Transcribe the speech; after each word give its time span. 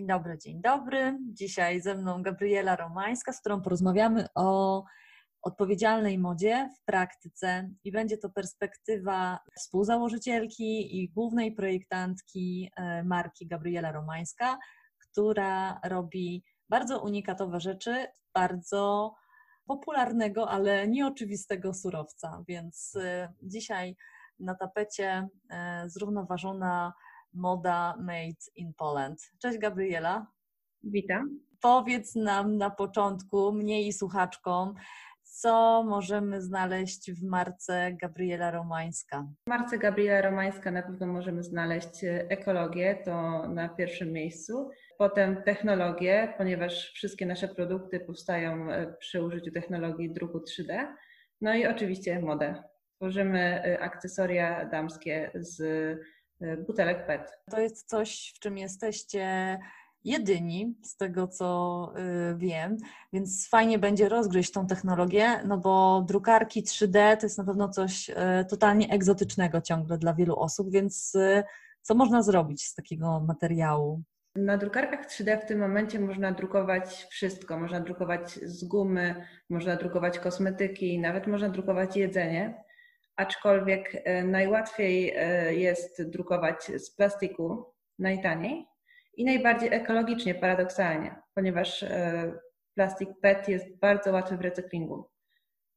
Dzień 0.00 0.06
dobry, 0.06 0.38
dzień 0.38 0.60
dobry. 0.62 1.18
Dzisiaj 1.32 1.80
ze 1.80 1.94
mną 1.94 2.22
Gabriela 2.22 2.76
Romańska, 2.76 3.32
z 3.32 3.40
którą 3.40 3.60
porozmawiamy 3.60 4.26
o 4.34 4.84
odpowiedzialnej 5.42 6.18
modzie 6.18 6.70
w 6.76 6.84
praktyce 6.84 7.70
i 7.84 7.92
będzie 7.92 8.18
to 8.18 8.30
perspektywa 8.30 9.38
współzałożycielki 9.56 10.96
i 11.02 11.08
głównej 11.08 11.52
projektantki 11.52 12.70
e, 12.76 13.04
marki 13.04 13.46
Gabriela 13.46 13.92
Romańska, 13.92 14.58
która 14.98 15.80
robi 15.84 16.44
bardzo 16.68 17.02
unikatowe 17.02 17.60
rzeczy, 17.60 18.06
bardzo 18.34 19.14
popularnego, 19.66 20.50
ale 20.50 20.88
nieoczywistego 20.88 21.74
surowca. 21.74 22.44
Więc 22.48 22.96
e, 22.96 23.32
dzisiaj 23.42 23.96
na 24.38 24.54
tapecie 24.54 25.28
e, 25.50 25.84
zrównoważona 25.86 26.92
moda 27.32 27.96
made 28.00 28.40
in 28.56 28.74
Poland. 28.74 29.20
Cześć 29.38 29.58
Gabriela. 29.58 30.26
Witam. 30.82 31.40
Powiedz 31.60 32.14
nam 32.14 32.56
na 32.56 32.70
początku, 32.70 33.52
mnie 33.52 33.86
i 33.86 33.92
słuchaczkom, 33.92 34.74
co 35.22 35.82
możemy 35.82 36.42
znaleźć 36.42 37.12
w 37.12 37.22
marce 37.22 37.96
Gabriela 38.00 38.50
Romańska? 38.50 39.26
W 39.46 39.48
marce 39.48 39.78
Gabriela 39.78 40.20
Romańska 40.20 40.70
na 40.70 40.82
pewno 40.82 41.06
możemy 41.06 41.42
znaleźć 41.42 42.04
ekologię, 42.04 43.02
to 43.04 43.48
na 43.48 43.68
pierwszym 43.68 44.12
miejscu. 44.12 44.70
Potem 44.98 45.42
technologię, 45.42 46.34
ponieważ 46.38 46.92
wszystkie 46.92 47.26
nasze 47.26 47.48
produkty 47.48 48.00
powstają 48.00 48.70
e, 48.70 48.94
przy 48.98 49.22
użyciu 49.22 49.50
technologii 49.52 50.12
druku 50.12 50.38
3D. 50.38 50.86
No 51.40 51.54
i 51.54 51.66
oczywiście 51.66 52.20
modę. 52.20 52.62
Tworzymy 52.96 53.40
e, 53.40 53.80
akcesoria 53.80 54.64
damskie 54.64 55.30
z 55.34 55.60
e, 55.60 56.04
butelek 56.66 57.06
PET. 57.06 57.38
To 57.50 57.60
jest 57.60 57.88
coś, 57.88 58.32
w 58.36 58.38
czym 58.38 58.58
jesteście 58.58 59.58
jedyni, 60.04 60.74
z 60.82 60.96
tego 60.96 61.28
co 61.28 61.92
y, 62.32 62.36
wiem, 62.36 62.76
więc 63.12 63.48
fajnie 63.48 63.78
będzie 63.78 64.08
rozgryźć 64.08 64.52
tą 64.52 64.66
technologię, 64.66 65.42
no 65.44 65.58
bo 65.58 66.04
drukarki 66.08 66.62
3D 66.62 67.16
to 67.16 67.26
jest 67.26 67.38
na 67.38 67.44
pewno 67.44 67.68
coś 67.68 68.10
y, 68.10 68.14
totalnie 68.50 68.88
egzotycznego 68.88 69.60
ciągle 69.60 69.98
dla 69.98 70.14
wielu 70.14 70.36
osób, 70.36 70.70
więc 70.70 71.14
y, 71.14 71.44
co 71.82 71.94
można 71.94 72.22
zrobić 72.22 72.66
z 72.66 72.74
takiego 72.74 73.20
materiału? 73.20 74.02
Na 74.36 74.58
drukarkach 74.58 75.06
3D 75.06 75.40
w 75.40 75.46
tym 75.46 75.58
momencie 75.58 76.00
można 76.00 76.32
drukować 76.32 77.06
wszystko. 77.10 77.58
Można 77.58 77.80
drukować 77.80 78.32
z 78.32 78.64
gumy, 78.64 79.26
można 79.50 79.76
drukować 79.76 80.18
kosmetyki, 80.18 80.98
nawet 80.98 81.26
można 81.26 81.48
drukować 81.48 81.96
jedzenie. 81.96 82.64
Aczkolwiek 83.20 84.02
najłatwiej 84.24 85.14
jest 85.60 86.10
drukować 86.10 86.64
z 86.64 86.96
plastiku, 86.96 87.64
najtaniej, 87.98 88.66
i 89.16 89.24
najbardziej 89.24 89.74
ekologicznie, 89.74 90.34
paradoksalnie, 90.34 91.16
ponieważ 91.34 91.82
e, 91.82 92.32
plastik 92.74 93.08
PET 93.22 93.48
jest 93.48 93.78
bardzo 93.78 94.12
łatwy 94.12 94.36
w 94.36 94.40
recyklingu. 94.40 95.10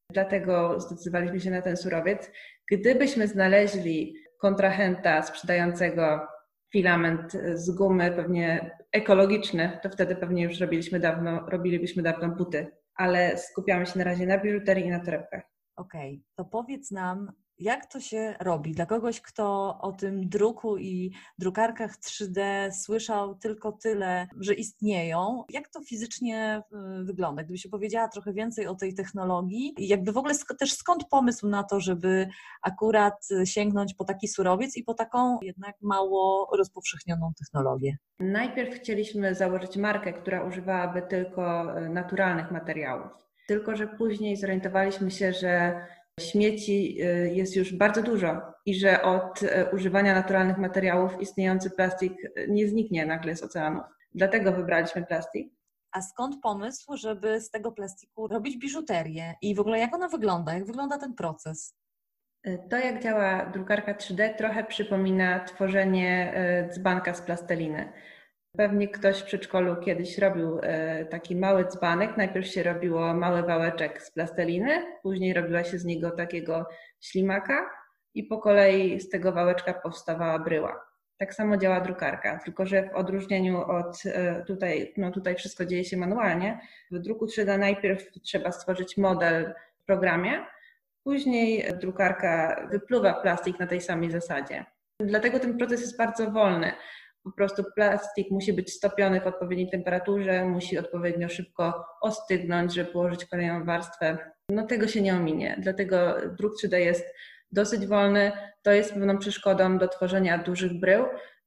Dlatego 0.09 0.79
zdecydowaliśmy 0.79 1.39
się 1.39 1.51
na 1.51 1.61
ten 1.61 1.77
surowiec. 1.77 2.31
Gdybyśmy 2.71 3.27
znaleźli 3.27 4.15
kontrahenta 4.39 5.21
sprzedającego 5.21 6.27
filament 6.71 7.31
z 7.53 7.71
gumy, 7.71 8.11
pewnie 8.11 8.77
ekologiczny, 8.91 9.79
to 9.83 9.89
wtedy 9.89 10.15
pewnie 10.15 10.43
już 10.43 10.59
robiliśmy 10.59 10.99
dawno, 10.99 11.45
robilibyśmy 11.49 12.03
dawno 12.03 12.29
buty, 12.29 12.67
ale 12.95 13.37
skupiamy 13.37 13.85
się 13.85 13.99
na 13.99 14.05
razie 14.05 14.25
na 14.25 14.37
biżuterii 14.37 14.85
i 14.85 14.89
na 14.89 14.99
torebkach. 14.99 15.52
Okej, 15.75 16.13
okay. 16.13 16.23
to 16.35 16.45
powiedz 16.45 16.91
nam, 16.91 17.31
jak 17.59 17.85
to 17.85 17.99
się 17.99 18.35
robi? 18.39 18.71
Dla 18.71 18.85
kogoś, 18.85 19.21
kto 19.21 19.77
o 19.81 19.91
tym 19.91 20.29
druku 20.29 20.77
i 20.77 21.11
drukarkach 21.37 21.97
3D 21.99 22.41
słyszał 22.71 23.35
tylko 23.35 23.71
tyle, 23.71 24.27
że 24.39 24.53
istnieją, 24.53 25.43
jak 25.49 25.69
to 25.69 25.81
fizycznie 25.81 26.63
y, 27.01 27.03
wygląda? 27.03 27.43
Gdybyś 27.43 27.65
opowiedziała 27.65 28.07
trochę 28.07 28.33
więcej 28.33 28.67
o 28.67 28.75
tej 28.75 28.93
technologii 28.93 29.73
i 29.77 29.87
jakby 29.87 30.11
w 30.11 30.17
ogóle 30.17 30.33
też 30.59 30.73
skąd 30.73 31.05
pomysł 31.09 31.47
na 31.47 31.63
to, 31.63 31.79
żeby 31.79 32.27
akurat 32.61 33.27
sięgnąć 33.45 33.93
po 33.93 34.03
taki 34.05 34.27
surowiec 34.27 34.77
i 34.77 34.83
po 34.83 34.93
taką 34.93 35.39
jednak 35.41 35.75
mało 35.81 36.49
rozpowszechnioną 36.57 37.31
technologię? 37.39 37.97
Najpierw 38.19 38.75
chcieliśmy 38.75 39.35
założyć 39.35 39.77
markę, 39.77 40.13
która 40.13 40.43
używałaby 40.43 41.01
tylko 41.01 41.73
y, 41.77 41.89
naturalnych 41.89 42.51
materiałów. 42.51 43.23
Tylko, 43.47 43.75
że 43.75 43.87
później 43.87 44.37
zorientowaliśmy 44.37 45.11
się, 45.11 45.33
że 45.33 45.85
Śmieci 46.19 47.01
y, 47.01 47.33
jest 47.33 47.55
już 47.55 47.73
bardzo 47.73 48.03
dużo 48.03 48.41
i 48.65 48.75
że 48.75 49.01
od 49.01 49.43
y, 49.43 49.65
używania 49.73 50.13
naturalnych 50.13 50.57
materiałów 50.57 51.21
istniejący 51.21 51.69
plastik 51.69 52.13
y, 52.25 52.47
nie 52.49 52.67
zniknie 52.67 53.05
nagle 53.05 53.35
z 53.35 53.43
oceanów. 53.43 53.83
Dlatego 54.15 54.51
wybraliśmy 54.51 55.05
plastik. 55.05 55.53
A 55.91 56.01
skąd 56.01 56.41
pomysł, 56.41 56.97
żeby 56.97 57.41
z 57.41 57.49
tego 57.49 57.71
plastiku 57.71 58.27
robić 58.27 58.57
biżuterię? 58.57 59.33
I 59.41 59.55
w 59.55 59.59
ogóle 59.59 59.79
jak 59.79 59.95
ona 59.95 60.07
wygląda? 60.07 60.53
Jak 60.53 60.65
wygląda 60.65 60.97
ten 60.97 61.13
proces? 61.13 61.75
To, 62.69 62.77
jak 62.77 63.03
działa 63.03 63.45
drukarka 63.45 63.93
3D, 63.93 64.35
trochę 64.35 64.63
przypomina 64.63 65.39
tworzenie 65.39 66.33
dzbanka 66.73 67.13
z 67.13 67.21
plasteliny. 67.21 67.93
Pewnie 68.57 68.87
ktoś 68.87 69.19
w 69.19 69.23
przedszkolu 69.23 69.75
kiedyś 69.75 70.17
robił 70.17 70.59
e, 70.63 71.05
taki 71.05 71.35
mały 71.35 71.65
dzbanek. 71.65 72.17
Najpierw 72.17 72.47
się 72.47 72.63
robiło 72.63 73.13
mały 73.13 73.43
wałeczek 73.43 74.03
z 74.03 74.11
plasteliny, 74.11 74.85
później 75.03 75.33
robiła 75.33 75.63
się 75.63 75.77
z 75.77 75.85
niego 75.85 76.11
takiego 76.11 76.65
ślimaka 77.01 77.69
i 78.13 78.23
po 78.23 78.37
kolei 78.37 78.99
z 78.99 79.09
tego 79.09 79.31
wałeczka 79.31 79.73
powstawała 79.73 80.39
bryła. 80.39 80.85
Tak 81.17 81.33
samo 81.33 81.57
działa 81.57 81.81
drukarka, 81.81 82.39
tylko 82.45 82.65
że 82.65 82.89
w 82.89 82.95
odróżnieniu 82.95 83.61
od 83.61 84.05
e, 84.05 84.43
tutaj, 84.45 84.93
no 84.97 85.11
tutaj 85.11 85.35
wszystko 85.35 85.65
dzieje 85.65 85.85
się 85.85 85.97
manualnie. 85.97 86.59
W 86.91 86.99
druku 86.99 87.25
3D 87.25 87.59
najpierw 87.59 88.11
trzeba 88.11 88.51
stworzyć 88.51 88.97
model 88.97 89.53
w 89.81 89.85
programie, 89.85 90.45
później 91.03 91.65
drukarka 91.81 92.67
wypluwa 92.71 93.13
plastik 93.13 93.59
na 93.59 93.67
tej 93.67 93.81
samej 93.81 94.11
zasadzie. 94.11 94.65
Dlatego 94.99 95.39
ten 95.39 95.57
proces 95.57 95.81
jest 95.81 95.97
bardzo 95.97 96.31
wolny 96.31 96.71
po 97.23 97.31
prostu 97.31 97.63
plastik 97.75 98.31
musi 98.31 98.53
być 98.53 98.73
stopiony 98.73 99.21
w 99.21 99.27
odpowiedniej 99.27 99.69
temperaturze, 99.69 100.45
musi 100.45 100.77
odpowiednio 100.77 101.29
szybko 101.29 101.85
ostygnąć, 102.01 102.73
żeby 102.73 102.91
położyć 102.91 103.25
kolejną 103.25 103.65
warstwę. 103.65 104.17
No 104.49 104.67
tego 104.67 104.87
się 104.87 105.01
nie 105.01 105.15
ominie, 105.15 105.55
dlatego 105.59 106.15
druk 106.37 106.53
3D 106.63 106.75
jest 106.75 107.05
dosyć 107.51 107.87
wolny. 107.87 108.31
To 108.61 108.71
jest 108.71 108.93
pewną 108.93 109.17
przeszkodą 109.17 109.77
do 109.77 109.87
tworzenia 109.87 110.37
dużych 110.37 110.79
brył, 110.79 111.05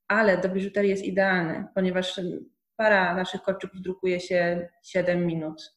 ale 0.09 0.39
do 0.39 0.49
biżuterii 0.49 0.91
jest 0.91 1.05
idealny, 1.05 1.65
ponieważ 1.75 2.21
para 2.77 3.15
naszych 3.15 3.43
kolczyków 3.43 3.81
drukuje 3.83 4.21
się 4.21 4.69
7 4.83 5.27
minut 5.27 5.76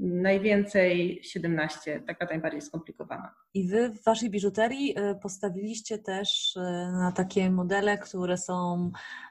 najwięcej 0.00 1.20
17, 1.22 2.02
taka 2.06 2.26
najbardziej 2.26 2.60
skomplikowana. 2.60 3.34
I 3.54 3.68
Wy 3.68 3.88
w 3.90 4.04
Waszej 4.04 4.30
biżuterii 4.30 4.98
y, 4.98 5.14
postawiliście 5.22 5.98
też 5.98 6.56
y, 6.56 6.60
na 6.92 7.12
takie 7.16 7.50
modele, 7.50 7.98
które 7.98 8.36
są 8.36 8.90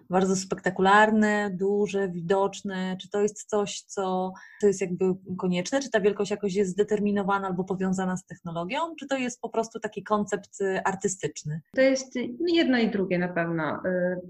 bardzo 0.10 0.36
spektakularne, 0.36 1.50
duże, 1.54 2.10
widoczne. 2.10 2.98
Czy 3.02 3.10
to 3.10 3.22
jest 3.22 3.50
coś, 3.50 3.82
co 3.82 4.34
to 4.62 4.68
jest 4.68 4.82
jakby 4.82 5.06
konieczne? 5.38 5.80
Czy 5.80 5.90
ta 5.90 6.02
wielkość 6.02 6.32
jakoś 6.32 6.54
jest 6.54 6.72
zdeterminowana 6.72 7.48
albo 7.48 7.64
powiązana 7.64 8.18
z 8.18 8.26
technologią? 8.26 8.80
Czy 9.00 9.08
to 9.08 9.18
jest 9.18 9.42
po 9.42 9.50
prostu 9.50 9.80
taki 9.80 10.04
koncept 10.04 10.62
y, 10.62 10.84
artystyczny? 10.84 11.62
To 11.76 11.82
jest 11.82 12.16
jedno 12.48 12.78
i 12.78 12.90
drugie 12.90 13.20
na 13.20 13.28
pewno, 13.28 13.82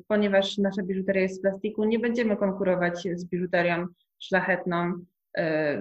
ponieważ 0.07 0.57
nasza 0.57 0.83
biżuteria 0.83 1.21
jest 1.21 1.35
z 1.35 1.41
plastiku, 1.41 1.83
nie 1.83 1.99
będziemy 1.99 2.37
konkurować 2.37 3.07
z 3.15 3.25
biżuterią 3.25 3.87
szlachetną, 4.19 4.93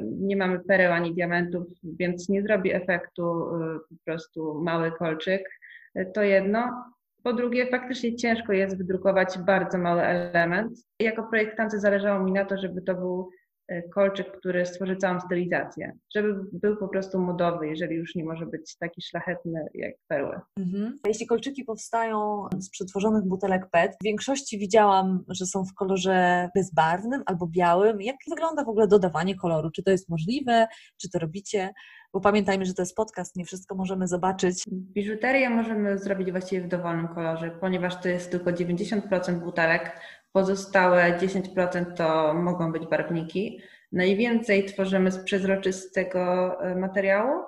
nie 0.02 0.36
mamy 0.36 0.60
pereł 0.60 0.92
ani 0.92 1.14
diamentów, 1.14 1.66
więc 1.82 2.28
nie 2.28 2.42
zrobi 2.42 2.72
efektu 2.72 3.22
e, 3.22 3.78
po 3.88 3.94
prostu 4.04 4.62
mały 4.62 4.92
kolczyk. 4.92 5.50
E, 5.94 6.06
to 6.06 6.22
jedno. 6.22 6.84
Po 7.22 7.32
drugie, 7.32 7.66
faktycznie 7.66 8.16
ciężko 8.16 8.52
jest 8.52 8.78
wydrukować 8.78 9.38
bardzo 9.38 9.78
mały 9.78 10.02
element. 10.02 10.72
Jako 11.00 11.22
projektanty 11.22 11.80
zależało 11.80 12.24
mi 12.24 12.32
na 12.32 12.44
to, 12.44 12.56
żeby 12.58 12.82
to 12.82 12.94
był 12.94 13.30
E, 13.45 13.45
kolczyk, 13.94 14.38
który 14.38 14.66
stworzy 14.66 14.96
całą 14.96 15.20
stylizację, 15.20 15.92
żeby 16.14 16.34
był 16.52 16.76
po 16.76 16.88
prostu 16.88 17.18
modowy, 17.18 17.68
jeżeli 17.68 17.96
już 17.96 18.14
nie 18.14 18.24
może 18.24 18.46
być 18.46 18.76
taki 18.78 19.02
szlachetny 19.02 19.66
jak 19.74 19.94
perły. 20.08 20.40
Mhm. 20.58 20.98
Jeśli 21.06 21.26
kolczyki 21.26 21.64
powstają 21.64 22.48
z 22.58 22.70
przetworzonych 22.70 23.24
butelek 23.24 23.66
PET, 23.70 23.96
w 24.00 24.04
większości 24.04 24.58
widziałam, 24.58 25.24
że 25.28 25.46
są 25.46 25.64
w 25.64 25.74
kolorze 25.74 26.48
bezbarwnym 26.54 27.22
albo 27.26 27.46
białym. 27.46 28.02
Jak 28.02 28.16
wygląda 28.28 28.64
w 28.64 28.68
ogóle 28.68 28.88
dodawanie 28.88 29.34
koloru? 29.34 29.70
Czy 29.70 29.82
to 29.82 29.90
jest 29.90 30.08
możliwe? 30.08 30.66
Czy 31.00 31.10
to 31.10 31.18
robicie? 31.18 31.70
Bo 32.12 32.20
pamiętajmy, 32.20 32.64
że 32.64 32.74
to 32.74 32.82
jest 32.82 32.96
podcast, 32.96 33.36
nie 33.36 33.44
wszystko 33.44 33.74
możemy 33.74 34.08
zobaczyć. 34.08 34.64
Biżuterię 34.72 35.50
możemy 35.50 35.98
zrobić 35.98 36.30
właściwie 36.30 36.62
w 36.62 36.68
dowolnym 36.68 37.08
kolorze, 37.08 37.50
ponieważ 37.60 38.00
to 38.00 38.08
jest 38.08 38.30
tylko 38.30 38.50
90% 38.50 39.40
butelek, 39.40 40.00
Pozostałe 40.36 41.18
10% 41.18 41.94
to 41.96 42.34
mogą 42.34 42.72
być 42.72 42.86
barwniki. 42.86 43.60
Najwięcej 43.92 44.64
tworzymy 44.64 45.10
z 45.10 45.18
przezroczystego 45.18 46.56
e, 46.60 46.74
materiału. 46.74 47.44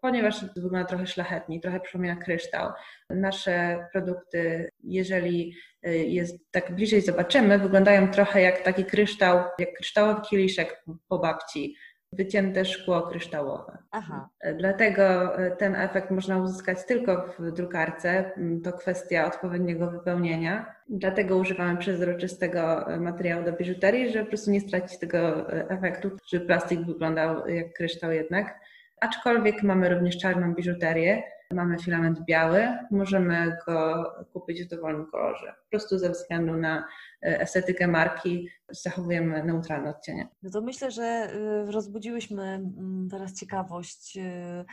ponieważ 0.00 0.44
wygląda 0.54 0.84
trochę 0.84 1.06
szlachetniej, 1.06 1.60
trochę 1.60 1.80
przypomina 1.80 2.16
kryształ. 2.16 2.72
Nasze 3.10 3.86
produkty, 3.92 4.70
jeżeli 4.84 5.54
y, 5.86 5.96
jest 5.96 6.50
tak 6.50 6.74
bliżej 6.74 7.00
zobaczymy, 7.00 7.58
wyglądają 7.58 8.10
trochę 8.10 8.42
jak 8.42 8.62
taki 8.62 8.84
kryształ, 8.84 9.44
jak 9.58 9.72
kryształowy 9.74 10.20
kieliszek 10.30 10.84
po 11.08 11.18
babci 11.18 11.76
wycięte 12.12 12.64
szkło 12.64 13.02
kryształowe. 13.02 13.78
Aha. 13.90 14.28
Dlatego 14.56 15.38
e, 15.38 15.56
ten 15.56 15.74
efekt 15.74 16.10
można 16.10 16.38
uzyskać 16.38 16.84
tylko 16.86 17.34
w 17.38 17.52
drukarce. 17.52 18.34
Mm, 18.36 18.60
to 18.60 18.72
kwestia 18.72 19.26
odpowiedniego 19.26 19.90
wypełnienia. 19.90 20.74
Dlatego 20.88 21.36
używamy 21.36 21.76
przezroczystego 21.76 22.92
e, 22.92 23.00
materiału 23.00 23.44
do 23.44 23.52
biżuterii, 23.52 24.12
żeby 24.12 24.24
po 24.24 24.28
prostu 24.28 24.50
nie 24.50 24.60
stracić 24.60 24.98
tego 24.98 25.52
e, 25.52 25.68
efektu, 25.68 26.10
żeby 26.26 26.46
plastik 26.46 26.80
wyglądał 26.80 27.48
jak 27.48 27.72
kryształ 27.72 28.12
jednak. 28.12 28.60
Aczkolwiek 29.00 29.62
mamy 29.62 29.88
również 29.88 30.18
czarną 30.18 30.54
biżuterię, 30.54 31.22
mamy 31.52 31.78
filament 31.78 32.24
biały, 32.24 32.68
możemy 32.90 33.56
go 33.66 34.04
kupić 34.32 34.64
w 34.64 34.68
dowolnym 34.68 35.06
kolorze. 35.06 35.54
Po 35.64 35.70
prostu 35.70 35.98
ze 35.98 36.10
względu 36.10 36.56
na 36.56 36.78
e, 36.78 36.84
estetykę 37.22 37.88
marki 37.88 38.48
zachowujemy 38.70 39.44
neutralne 39.44 39.90
odcienie. 39.90 40.28
No 40.42 40.50
to 40.50 40.60
myślę, 40.60 40.90
że 40.90 41.30
y, 41.68 41.72
rozbudziłyśmy 41.72 42.42
mm, 42.42 43.08
teraz 43.10 43.34
ciekawość 43.34 44.16
y, 44.16 44.64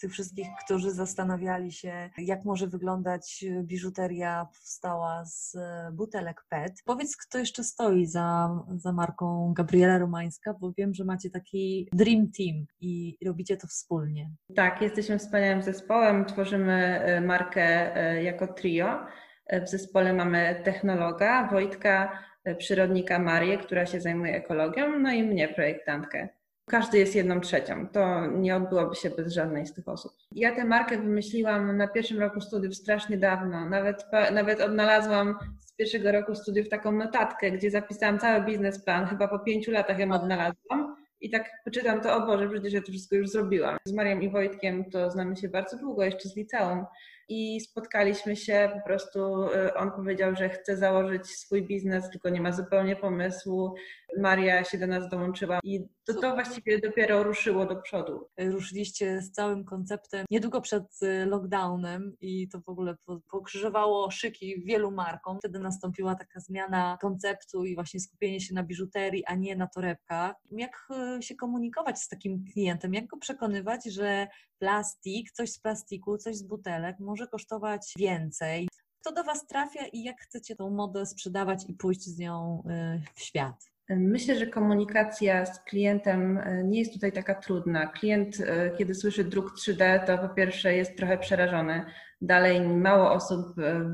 tych 0.00 0.12
wszystkich, 0.12 0.46
którzy 0.64 0.90
zastanawiali 0.90 1.72
się, 1.72 2.10
jak 2.18 2.44
może 2.44 2.66
wyglądać 2.66 3.44
biżuteria 3.62 4.48
powstała 4.54 5.24
z 5.24 5.56
butelek 5.92 6.44
PET. 6.48 6.72
Powiedz, 6.84 7.16
kto 7.16 7.38
jeszcze 7.38 7.64
stoi 7.64 8.06
za, 8.06 8.50
za 8.76 8.92
marką 8.92 9.52
Gabriela 9.56 9.98
Romańska, 9.98 10.54
bo 10.60 10.72
wiem, 10.78 10.94
że 10.94 11.04
macie 11.04 11.30
taki 11.30 11.88
Dream 11.92 12.30
Team 12.36 12.66
i 12.80 13.18
robicie 13.26 13.56
to 13.56 13.66
wspólnie. 13.66 14.30
Tak, 14.56 14.82
jesteśmy 14.82 15.18
wspaniałym 15.18 15.62
zespołem, 15.62 16.24
tworzymy 16.24 17.00
e, 17.00 17.20
markę 17.20 17.96
e, 17.96 18.22
jako 18.22 18.46
trio. 18.46 19.06
E, 19.48 19.60
w 19.60 19.68
zespole 19.68 20.12
mamy 20.12 20.60
technologa 20.64 21.48
Wojtka, 21.52 22.18
przyrodnika 22.58 23.18
Marię, 23.18 23.58
która 23.58 23.86
się 23.86 24.00
zajmuje 24.00 24.34
ekologią, 24.34 24.98
no 24.98 25.12
i 25.12 25.22
mnie, 25.22 25.48
projektantkę 25.48 26.28
każdy 26.68 26.98
jest 26.98 27.16
jedną 27.16 27.40
trzecią. 27.40 27.88
To 27.88 28.26
nie 28.26 28.56
odbyłoby 28.56 28.94
się 28.94 29.10
bez 29.10 29.32
żadnej 29.32 29.66
z 29.66 29.74
tych 29.74 29.88
osób. 29.88 30.12
Ja 30.32 30.56
tę 30.56 30.64
markę 30.64 30.98
wymyśliłam 30.98 31.76
na 31.76 31.88
pierwszym 31.88 32.20
roku 32.20 32.40
studiów 32.40 32.74
strasznie 32.74 33.16
dawno. 33.16 33.68
Nawet, 33.68 34.04
nawet 34.32 34.60
odnalazłam 34.60 35.38
z 35.60 35.72
pierwszego 35.72 36.12
roku 36.12 36.34
studiów 36.34 36.68
taką 36.68 36.92
notatkę, 36.92 37.50
gdzie 37.50 37.70
zapisałam 37.70 38.18
cały 38.18 38.44
biznesplan. 38.44 39.06
Chyba 39.06 39.28
po 39.28 39.38
pięciu 39.38 39.70
latach 39.70 39.98
ją 39.98 40.12
odnalazłam. 40.12 40.96
I 41.20 41.30
tak 41.30 41.50
poczytam 41.64 42.00
to, 42.00 42.16
o 42.16 42.26
Boże, 42.26 42.48
przecież 42.48 42.72
ja 42.72 42.80
to 42.80 42.92
wszystko 42.92 43.16
już 43.16 43.28
zrobiłam. 43.28 43.76
Z 43.84 43.92
Marią 43.92 44.20
i 44.20 44.30
Wojtkiem 44.30 44.90
to 44.90 45.10
znamy 45.10 45.36
się 45.36 45.48
bardzo 45.48 45.78
długo, 45.78 46.04
jeszcze 46.04 46.28
z 46.28 46.36
liceum 46.36 46.84
i 47.28 47.60
spotkaliśmy 47.60 48.36
się, 48.36 48.70
po 48.74 48.88
prostu 48.88 49.44
y, 49.44 49.74
on 49.74 49.90
powiedział, 49.90 50.36
że 50.36 50.48
chce 50.48 50.76
założyć 50.76 51.26
swój 51.26 51.62
biznes, 51.62 52.10
tylko 52.10 52.28
nie 52.28 52.40
ma 52.40 52.52
zupełnie 52.52 52.96
pomysłu. 52.96 53.74
Maria 54.18 54.64
się 54.64 54.78
do 54.78 54.86
nas 54.86 55.08
dołączyła 55.08 55.60
i 55.62 55.88
to, 56.06 56.14
to 56.14 56.34
właściwie 56.34 56.78
dopiero 56.78 57.22
ruszyło 57.22 57.66
do 57.66 57.76
przodu. 57.76 58.28
Ruszyliście 58.38 59.22
z 59.22 59.30
całym 59.30 59.64
konceptem 59.64 60.26
niedługo 60.30 60.60
przed 60.60 61.02
y, 61.02 61.26
lockdownem 61.26 62.16
i 62.20 62.48
to 62.48 62.60
w 62.60 62.68
ogóle 62.68 62.96
pokrzyżowało 63.30 64.10
szyki 64.10 64.62
wielu 64.64 64.90
markom. 64.90 65.38
Wtedy 65.38 65.58
nastąpiła 65.58 66.14
taka 66.14 66.40
zmiana 66.40 66.98
konceptu 67.00 67.64
i 67.64 67.74
właśnie 67.74 68.00
skupienie 68.00 68.40
się 68.40 68.54
na 68.54 68.62
biżuterii, 68.62 69.24
a 69.26 69.34
nie 69.34 69.56
na 69.56 69.66
torebkach. 69.66 70.34
Jak 70.50 70.88
y, 71.18 71.22
się 71.22 71.34
komunikować 71.34 71.98
z 71.98 72.08
takim 72.08 72.44
klientem? 72.52 72.94
Jak 72.94 73.06
go 73.06 73.16
przekonywać, 73.16 73.84
że 73.84 74.28
plastik, 74.58 75.30
coś 75.30 75.50
z 75.50 75.58
plastiku, 75.58 76.18
coś 76.18 76.36
z 76.36 76.42
butelek 76.42 76.96
może 77.00 77.26
kosztować 77.26 77.92
więcej? 77.98 78.68
Kto 79.00 79.12
do 79.12 79.24
Was 79.24 79.46
trafia 79.46 79.86
i 79.86 80.02
jak 80.02 80.20
chcecie 80.20 80.56
tą 80.56 80.70
modę 80.70 81.06
sprzedawać 81.06 81.64
i 81.68 81.74
pójść 81.74 82.02
z 82.02 82.18
nią 82.18 82.62
y, 82.66 83.02
w 83.14 83.20
świat? 83.20 83.68
Myślę, 83.90 84.38
że 84.38 84.46
komunikacja 84.46 85.46
z 85.46 85.64
klientem 85.64 86.38
e, 86.38 86.64
nie 86.64 86.78
jest 86.78 86.92
tutaj 86.92 87.12
taka 87.12 87.34
trudna. 87.34 87.86
Klient, 87.86 88.40
e, 88.40 88.70
kiedy 88.70 88.94
słyszy 88.94 89.24
druk 89.24 89.52
3D, 89.58 90.04
to 90.06 90.18
po 90.18 90.28
pierwsze 90.28 90.74
jest 90.74 90.96
trochę 90.96 91.18
przerażony. 91.18 91.84
Dalej 92.20 92.60
mało 92.60 93.12
osób 93.12 93.46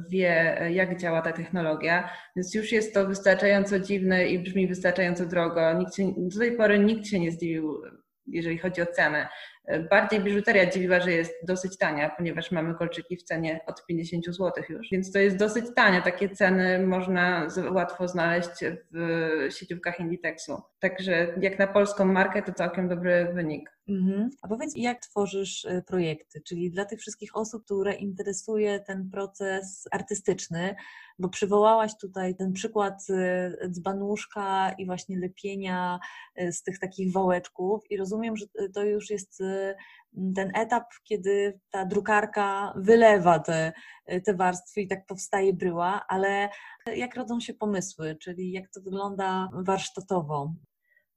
wie, 0.08 0.58
jak 0.72 1.00
działa 1.00 1.22
ta 1.22 1.32
technologia, 1.32 2.10
więc 2.36 2.54
już 2.54 2.72
jest 2.72 2.94
to 2.94 3.06
wystarczająco 3.06 3.80
dziwne 3.80 4.26
i 4.26 4.38
brzmi 4.38 4.68
wystarczająco 4.68 5.26
drogo. 5.26 5.72
Nikt 5.72 5.94
się, 5.94 6.14
do 6.16 6.38
tej 6.38 6.56
pory 6.56 6.78
nikt 6.78 7.06
się 7.06 7.20
nie 7.20 7.32
zdziwił, 7.32 7.82
jeżeli 8.26 8.58
chodzi 8.58 8.82
o 8.82 8.86
cenę. 8.86 9.28
Bardziej 9.90 10.20
biżuteria 10.20 10.70
dziwiła, 10.70 11.00
że 11.00 11.12
jest 11.12 11.32
dosyć 11.46 11.78
tania, 11.78 12.10
ponieważ 12.16 12.50
mamy 12.50 12.74
kolczyki 12.74 13.16
w 13.16 13.22
cenie 13.22 13.60
od 13.66 13.86
50 13.86 14.26
zł 14.26 14.52
już, 14.68 14.88
więc 14.92 15.12
to 15.12 15.18
jest 15.18 15.36
dosyć 15.36 15.64
tanie. 15.76 16.02
Takie 16.02 16.28
ceny 16.28 16.86
można 16.86 17.48
łatwo 17.70 18.08
znaleźć 18.08 18.50
w 18.92 19.48
sieciówkach 19.50 20.00
Inditexu. 20.00 20.62
Także 20.78 21.34
jak 21.40 21.58
na 21.58 21.66
polską 21.66 22.04
markę 22.04 22.42
to 22.42 22.52
całkiem 22.52 22.88
dobry 22.88 23.30
wynik. 23.34 23.74
Mhm. 23.88 24.30
A 24.42 24.48
powiedz, 24.48 24.72
jak 24.76 25.00
tworzysz 25.00 25.64
y, 25.64 25.82
projekty? 25.86 26.40
Czyli 26.40 26.70
dla 26.70 26.84
tych 26.84 27.00
wszystkich 27.00 27.36
osób, 27.36 27.64
które 27.64 27.94
interesuje 27.94 28.80
ten 28.80 29.10
proces 29.10 29.88
artystyczny, 29.90 30.74
bo 31.18 31.28
przywołałaś 31.28 31.92
tutaj 32.00 32.36
ten 32.36 32.52
przykład 32.52 33.06
y, 33.10 33.70
dzbanuszka 33.70 34.74
i 34.78 34.86
właśnie 34.86 35.18
lepienia 35.18 35.98
y, 36.40 36.52
z 36.52 36.62
tych 36.62 36.78
takich 36.78 37.12
wałeczków 37.12 37.90
i 37.90 37.96
rozumiem, 37.96 38.36
że 38.36 38.46
to 38.74 38.84
już 38.84 39.10
jest 39.10 39.42
ten 40.36 40.50
etap, 40.54 40.84
kiedy 41.04 41.60
ta 41.70 41.84
drukarka 41.84 42.72
wylewa 42.76 43.38
te, 43.38 43.72
te 44.24 44.34
warstwy 44.34 44.80
i 44.80 44.88
tak 44.88 45.06
powstaje 45.06 45.52
bryła, 45.52 46.04
ale 46.08 46.48
jak 46.96 47.14
rodzą 47.14 47.40
się 47.40 47.54
pomysły, 47.54 48.16
czyli 48.22 48.52
jak 48.52 48.64
to 48.74 48.80
wygląda 48.80 49.48
warsztatowo? 49.52 50.54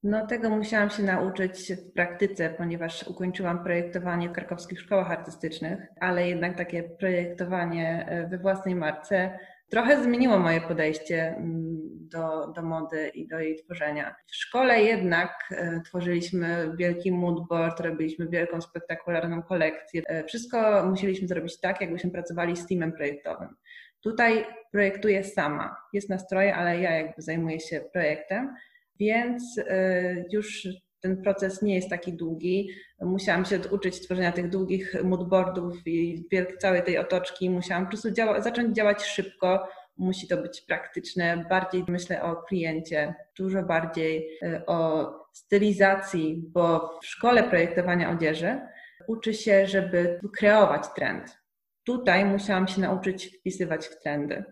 No 0.03 0.27
tego 0.27 0.49
musiałam 0.49 0.89
się 0.89 1.03
nauczyć 1.03 1.73
w 1.73 1.93
praktyce, 1.93 2.49
ponieważ 2.49 3.07
ukończyłam 3.07 3.63
projektowanie 3.63 4.29
w 4.29 4.33
krakowskich 4.33 4.81
szkołach 4.81 5.11
artystycznych, 5.11 5.79
ale 5.99 6.27
jednak 6.27 6.57
takie 6.57 6.83
projektowanie 6.83 8.05
e, 8.09 8.27
we 8.27 8.37
własnej 8.37 8.75
marce 8.75 9.39
trochę 9.69 10.03
zmieniło 10.03 10.39
moje 10.39 10.61
podejście 10.61 11.35
mm, 11.37 11.77
do, 12.11 12.47
do 12.55 12.61
mody 12.61 13.07
i 13.07 13.27
do 13.27 13.39
jej 13.39 13.55
tworzenia. 13.55 14.15
W 14.27 14.35
szkole 14.35 14.83
jednak 14.83 15.31
e, 15.51 15.81
tworzyliśmy 15.85 16.71
wielki 16.77 17.11
moodboard, 17.11 17.79
robiliśmy 17.79 18.27
wielką, 18.27 18.61
spektakularną 18.61 19.43
kolekcję. 19.43 20.01
E, 20.07 20.23
wszystko 20.23 20.85
musieliśmy 20.85 21.27
zrobić 21.27 21.59
tak, 21.59 21.81
jakbyśmy 21.81 22.11
pracowali 22.11 22.57
z 22.57 22.67
teamem 22.67 22.93
projektowym. 22.93 23.49
Tutaj 24.01 24.45
projektuję 24.71 25.23
sama. 25.23 25.75
Jest 25.93 26.09
nastroje, 26.09 26.55
ale 26.55 26.79
ja 26.81 26.91
jakby 26.91 27.21
zajmuję 27.21 27.59
się 27.59 27.81
projektem 27.93 28.55
więc 28.99 29.57
y, 29.57 30.25
już 30.31 30.67
ten 31.01 31.21
proces 31.21 31.61
nie 31.61 31.75
jest 31.75 31.89
taki 31.89 32.13
długi. 32.13 32.69
Musiałam 33.01 33.45
się 33.45 33.59
uczyć 33.71 34.01
tworzenia 34.01 34.31
tych 34.31 34.49
długich 34.49 35.03
moodboardów 35.03 35.87
i 35.87 36.25
całej 36.59 36.83
tej 36.83 36.97
otoczki. 36.97 37.49
Musiałam 37.49 37.83
po 37.83 37.89
prostu 37.89 38.11
działa, 38.11 38.41
zacząć 38.41 38.75
działać 38.75 39.03
szybko. 39.03 39.67
Musi 39.97 40.27
to 40.27 40.37
być 40.37 40.61
praktyczne. 40.61 41.45
Bardziej 41.49 41.83
myślę 41.87 42.23
o 42.23 42.35
kliencie, 42.35 43.15
dużo 43.37 43.63
bardziej 43.63 44.39
y, 44.43 44.65
o 44.65 45.11
stylizacji, 45.33 46.43
bo 46.47 46.99
w 47.01 47.05
szkole 47.05 47.43
projektowania 47.43 48.11
odzieży 48.11 48.59
uczy 49.07 49.33
się, 49.33 49.67
żeby 49.67 50.19
kreować 50.37 50.83
trend. 50.95 51.37
Tutaj 51.83 52.25
musiałam 52.25 52.67
się 52.67 52.81
nauczyć 52.81 53.37
wpisywać 53.39 53.87
w 53.87 53.99
trendy. 54.01 54.43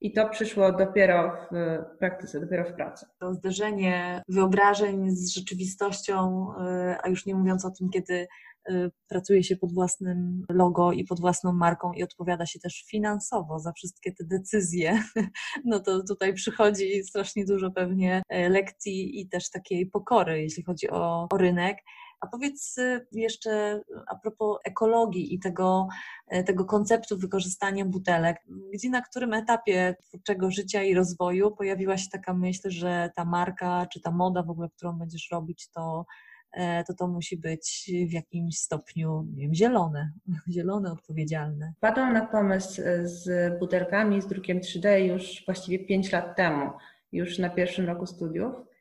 I 0.00 0.12
to 0.12 0.28
przyszło 0.28 0.72
dopiero 0.72 1.36
w 1.50 1.98
praktyce, 1.98 2.40
dopiero 2.40 2.64
w 2.64 2.74
pracy. 2.74 3.06
To 3.18 3.34
zderzenie 3.34 4.22
wyobrażeń 4.28 5.10
z 5.10 5.34
rzeczywistością, 5.34 6.46
y, 6.52 6.96
a 7.02 7.08
już 7.08 7.26
nie 7.26 7.34
mówiąc 7.34 7.64
o 7.64 7.70
tym, 7.70 7.90
kiedy 7.90 8.26
y, 8.70 8.90
pracuje 9.08 9.42
się 9.42 9.56
pod 9.56 9.74
własnym 9.74 10.44
logo 10.50 10.92
i 10.92 11.04
pod 11.04 11.20
własną 11.20 11.52
marką 11.52 11.92
i 11.92 12.02
odpowiada 12.02 12.46
się 12.46 12.58
też 12.58 12.84
finansowo 12.90 13.58
za 13.58 13.72
wszystkie 13.72 14.12
te 14.12 14.24
decyzje, 14.24 15.02
no 15.64 15.80
to 15.80 16.02
tutaj 16.08 16.34
przychodzi 16.34 17.04
strasznie 17.04 17.44
dużo 17.44 17.70
pewnie 17.70 18.22
lekcji 18.30 19.20
i 19.20 19.28
też 19.28 19.50
takiej 19.50 19.86
pokory, 19.86 20.42
jeśli 20.42 20.64
chodzi 20.64 20.90
o, 20.90 21.28
o 21.32 21.38
rynek. 21.38 21.76
A 22.20 22.26
powiedz 22.26 22.78
y, 22.78 23.06
jeszcze 23.12 23.80
a 24.06 24.14
propos 24.14 24.58
ekologii 24.64 25.34
i 25.34 25.38
tego, 25.38 25.88
y, 26.34 26.44
tego 26.44 26.64
konceptu 26.64 27.18
wykorzystania 27.18 27.84
butelek, 27.84 28.36
gdzie 28.72 28.90
na 28.90 29.02
którym 29.02 29.34
etapie 29.34 29.96
twórczego 30.02 30.50
życia 30.50 30.82
i 30.82 30.94
rozwoju 30.94 31.50
pojawiła 31.50 31.96
się 31.96 32.10
taka 32.12 32.34
myśl, 32.34 32.70
że 32.70 33.10
ta 33.16 33.24
marka 33.24 33.86
czy 33.92 34.00
ta 34.00 34.10
moda 34.10 34.42
w 34.42 34.50
ogóle, 34.50 34.68
którą 34.76 34.92
będziesz 34.92 35.30
robić, 35.30 35.70
to 35.70 36.06
e, 36.52 36.84
to 36.84 36.94
to 36.94 37.08
musi 37.08 37.36
być 37.36 37.90
w 38.08 38.12
jakimś 38.12 38.58
stopniu, 38.58 39.26
nie 39.34 39.42
wiem, 39.42 39.54
zielone, 39.54 40.12
zielone, 40.54 40.92
odpowiedzialne. 40.92 41.72
Padłam 41.80 42.12
na 42.12 42.26
pomysł 42.26 42.82
y, 42.82 43.08
z 43.08 43.58
butelkami, 43.58 44.22
z 44.22 44.26
drukiem 44.26 44.60
3D 44.60 44.96
już 44.96 45.44
właściwie 45.46 45.78
5 45.78 46.12
lat 46.12 46.36
temu, 46.36 46.70
już 47.12 47.38
na 47.38 47.50
pierwszym 47.50 47.86
roku 47.86 48.06
studiów. 48.06 48.75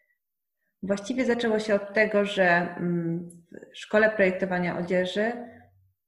Właściwie 0.88 1.26
zaczęło 1.26 1.60
się 1.60 1.76
od 1.76 1.94
tego, 1.94 2.26
że 2.26 2.46
mm, 2.46 3.30
w 3.74 3.78
szkole 3.78 4.10
projektowania 4.10 4.78
odzieży 4.78 5.32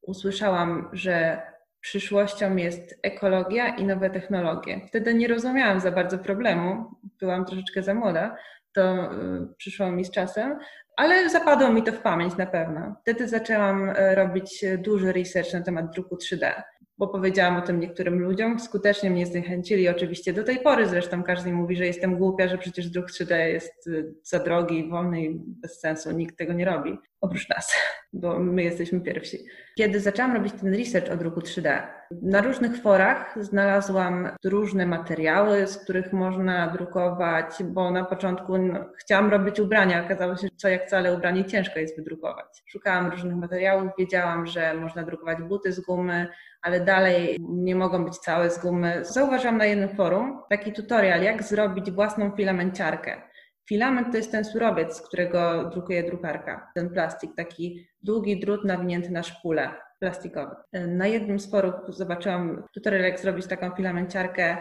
usłyszałam, 0.01 0.89
że 0.93 1.41
przyszłością 1.79 2.55
jest 2.55 2.99
ekologia 3.03 3.75
i 3.75 3.85
nowe 3.85 4.09
technologie. 4.09 4.81
Wtedy 4.87 5.13
nie 5.13 5.27
rozumiałam 5.27 5.79
za 5.79 5.91
bardzo 5.91 6.17
problemu, 6.17 6.91
byłam 7.19 7.45
troszeczkę 7.45 7.83
za 7.83 7.93
młoda, 7.93 8.35
to 8.73 9.13
y, 9.13 9.47
przyszło 9.57 9.91
mi 9.91 10.05
z 10.05 10.11
czasem, 10.11 10.59
ale 10.97 11.29
zapadło 11.29 11.69
mi 11.69 11.83
to 11.83 11.91
w 11.91 11.99
pamięć 11.99 12.37
na 12.37 12.45
pewno. 12.45 12.95
Wtedy 13.01 13.27
zaczęłam 13.27 13.89
y, 13.89 14.15
robić 14.15 14.65
duży 14.77 15.13
research 15.13 15.53
na 15.53 15.61
temat 15.61 15.91
druku 15.91 16.15
3D 16.15 16.63
bo 16.97 17.07
powiedziałam 17.07 17.57
o 17.57 17.61
tym 17.61 17.79
niektórym 17.79 18.19
ludziom, 18.19 18.59
skutecznie 18.59 19.09
mnie 19.09 19.25
zniechęcili, 19.25 19.89
oczywiście 19.89 20.33
do 20.33 20.43
tej 20.43 20.59
pory 20.59 20.87
zresztą 20.87 21.23
każdy 21.23 21.51
mówi, 21.51 21.75
że 21.75 21.85
jestem 21.85 22.17
głupia, 22.17 22.47
że 22.47 22.57
przecież 22.57 22.89
druk 22.89 23.11
3D 23.11 23.35
jest 23.35 23.87
y, 23.87 24.13
za 24.23 24.39
drogi, 24.39 24.89
wolny 24.89 25.21
i 25.21 25.39
bez 25.39 25.79
sensu, 25.79 26.11
nikt 26.11 26.37
tego 26.37 26.53
nie 26.53 26.65
robi, 26.65 26.97
oprócz 27.21 27.49
nas, 27.49 27.73
bo 28.13 28.39
my 28.39 28.63
jesteśmy 28.63 29.01
pierwsi. 29.01 29.37
Kiedy 29.77 29.99
zaczęłam 29.99 30.33
robić 30.33 30.53
ten 30.61 30.75
research 30.75 31.11
o 31.11 31.17
druku 31.17 31.39
3D, 31.39 31.87
na 32.21 32.41
różnych 32.41 32.81
forach 32.81 33.43
znalazłam 33.43 34.29
różne 34.45 34.85
materiały, 34.85 35.67
z 35.67 35.77
których 35.77 36.13
można 36.13 36.67
drukować, 36.67 37.63
bo 37.63 37.91
na 37.91 38.05
początku 38.05 38.57
no, 38.57 38.85
chciałam 38.97 39.29
robić 39.29 39.59
ubrania, 39.59 40.05
okazało 40.05 40.35
się, 40.35 40.47
że 40.47 40.55
co 40.57 40.67
jak 40.67 40.87
wcale 40.87 41.13
ubranie 41.13 41.45
ciężko 41.45 41.79
jest 41.79 41.97
wydrukować. 41.97 42.63
Szukałam 42.67 43.11
różnych 43.11 43.35
materiałów, 43.35 43.91
wiedziałam, 43.99 44.45
że 44.45 44.73
można 44.73 45.03
drukować 45.03 45.37
buty 45.41 45.71
z 45.73 45.79
gumy, 45.79 46.27
ale 46.61 46.79
dalej 46.79 47.37
nie 47.39 47.75
mogą 47.75 48.05
być 48.05 48.17
całe 48.17 48.49
z 48.49 48.59
gumy. 48.59 49.05
Zauważyłam 49.05 49.57
na 49.57 49.65
jednym 49.65 49.89
forum 49.89 50.41
taki 50.49 50.73
tutorial, 50.73 51.23
jak 51.23 51.43
zrobić 51.43 51.91
własną 51.91 52.31
filamenciarkę. 52.31 53.21
Filament 53.69 54.11
to 54.11 54.17
jest 54.17 54.31
ten 54.31 54.45
surowiec, 54.45 54.97
z 54.97 55.01
którego 55.01 55.69
drukuje 55.69 56.03
drukarka. 56.03 56.71
Ten 56.75 56.89
plastik, 56.89 57.31
taki 57.35 57.87
długi 58.03 58.39
drut 58.39 58.65
nawinięty 58.65 59.11
na 59.11 59.23
szpulę 59.23 59.86
plastikowy. 59.99 60.55
Na 60.73 61.07
jednym 61.07 61.39
z 61.39 61.51
forów 61.51 61.73
zobaczyłam 61.87 62.63
tutorial, 62.73 63.01
jak 63.01 63.19
zrobić 63.19 63.47
taką 63.47 63.71
filamenciarkę 63.71 64.57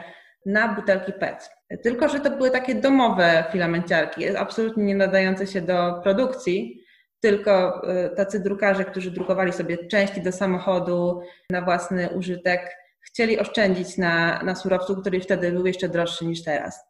na 0.47 0.75
butelki 0.75 1.13
PET. 1.13 1.51
Tylko, 1.83 2.09
że 2.09 2.21
to 2.21 2.31
były 2.31 2.51
takie 2.51 2.75
domowe 2.75 3.45
filamenciarki, 3.53 4.37
absolutnie 4.37 4.85
nie 4.85 4.97
nadające 4.97 5.47
się 5.47 5.61
do 5.61 6.01
produkcji, 6.03 6.87
tylko 7.21 7.83
y, 8.13 8.17
tacy 8.17 8.41
drukarze, 8.41 8.85
którzy 8.85 9.11
drukowali 9.11 9.53
sobie 9.53 9.89
części 9.89 10.23
do 10.23 10.33
samochodu 10.33 11.21
na 11.51 11.63
własny 11.63 12.09
użytek, 12.09 12.77
chcieli 13.01 13.39
oszczędzić 13.39 13.99
na, 13.99 14.43
na 14.43 14.55
surowcu, 14.55 14.97
który 14.97 15.21
wtedy 15.21 15.53
był 15.53 15.67
jeszcze 15.67 15.89
droższy 15.89 16.27
niż 16.27 16.45
teraz. 16.45 16.85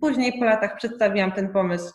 Później 0.00 0.38
po 0.38 0.44
latach 0.44 0.76
przedstawiłam 0.76 1.32
ten 1.32 1.52
pomysł 1.52 1.92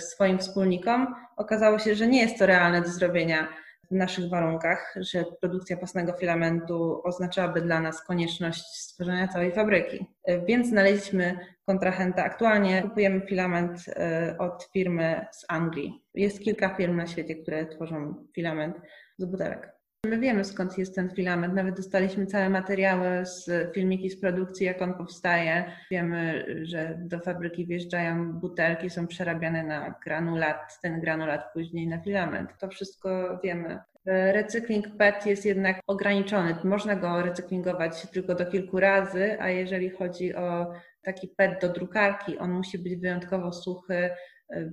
swoim 0.00 0.38
wspólnikom. 0.38 1.14
Okazało 1.36 1.78
się, 1.78 1.94
że 1.94 2.06
nie 2.06 2.20
jest 2.20 2.38
to 2.38 2.46
realne 2.46 2.82
do 2.82 2.88
zrobienia 2.88 3.48
w 3.90 3.94
naszych 3.94 4.28
warunkach, 4.28 4.94
że 5.00 5.24
produkcja 5.40 5.76
własnego 5.76 6.12
filamentu 6.12 7.00
oznaczałaby 7.04 7.60
dla 7.60 7.80
nas 7.80 8.02
konieczność 8.02 8.62
stworzenia 8.62 9.28
całej 9.28 9.52
fabryki. 9.52 10.06
Więc 10.46 10.68
znaleźliśmy 10.68 11.38
kontrahenta. 11.66 12.24
Aktualnie 12.24 12.82
kupujemy 12.82 13.20
filament 13.20 13.84
e, 13.88 14.36
od 14.38 14.68
firmy 14.72 15.26
z 15.32 15.44
Anglii. 15.48 16.04
Jest 16.14 16.40
kilka 16.40 16.74
firm 16.74 16.96
na 16.96 17.06
świecie, 17.06 17.34
które 17.34 17.66
tworzą 17.66 18.26
filament 18.34 18.76
z 19.18 19.24
butelek. 19.24 19.75
My 20.06 20.18
wiemy 20.18 20.44
skąd 20.44 20.78
jest 20.78 20.94
ten 20.94 21.10
filament, 21.10 21.54
nawet 21.54 21.76
dostaliśmy 21.76 22.26
całe 22.26 22.50
materiały 22.50 23.26
z 23.26 23.50
filmiki 23.74 24.10
z 24.10 24.20
produkcji, 24.20 24.66
jak 24.66 24.82
on 24.82 24.94
powstaje. 24.94 25.64
Wiemy, 25.90 26.46
że 26.62 26.98
do 26.98 27.20
fabryki 27.20 27.66
wjeżdżają 27.66 28.32
butelki, 28.32 28.90
są 28.90 29.06
przerabiane 29.06 29.62
na 29.62 29.94
granulat, 30.04 30.80
ten 30.82 31.00
granulat 31.00 31.52
później 31.52 31.88
na 31.88 32.00
filament. 32.00 32.50
To 32.58 32.68
wszystko 32.68 33.40
wiemy. 33.44 33.78
Recykling 34.06 34.96
PET 34.96 35.26
jest 35.26 35.44
jednak 35.44 35.80
ograniczony. 35.86 36.56
Można 36.64 36.96
go 36.96 37.22
recyklingować 37.22 38.06
tylko 38.12 38.34
do 38.34 38.46
kilku 38.46 38.80
razy, 38.80 39.36
a 39.40 39.50
jeżeli 39.50 39.90
chodzi 39.90 40.34
o 40.34 40.72
taki 41.02 41.28
PET 41.28 41.60
do 41.60 41.68
drukarki, 41.68 42.38
on 42.38 42.50
musi 42.50 42.78
być 42.78 42.96
wyjątkowo 42.96 43.52
suchy, 43.52 44.10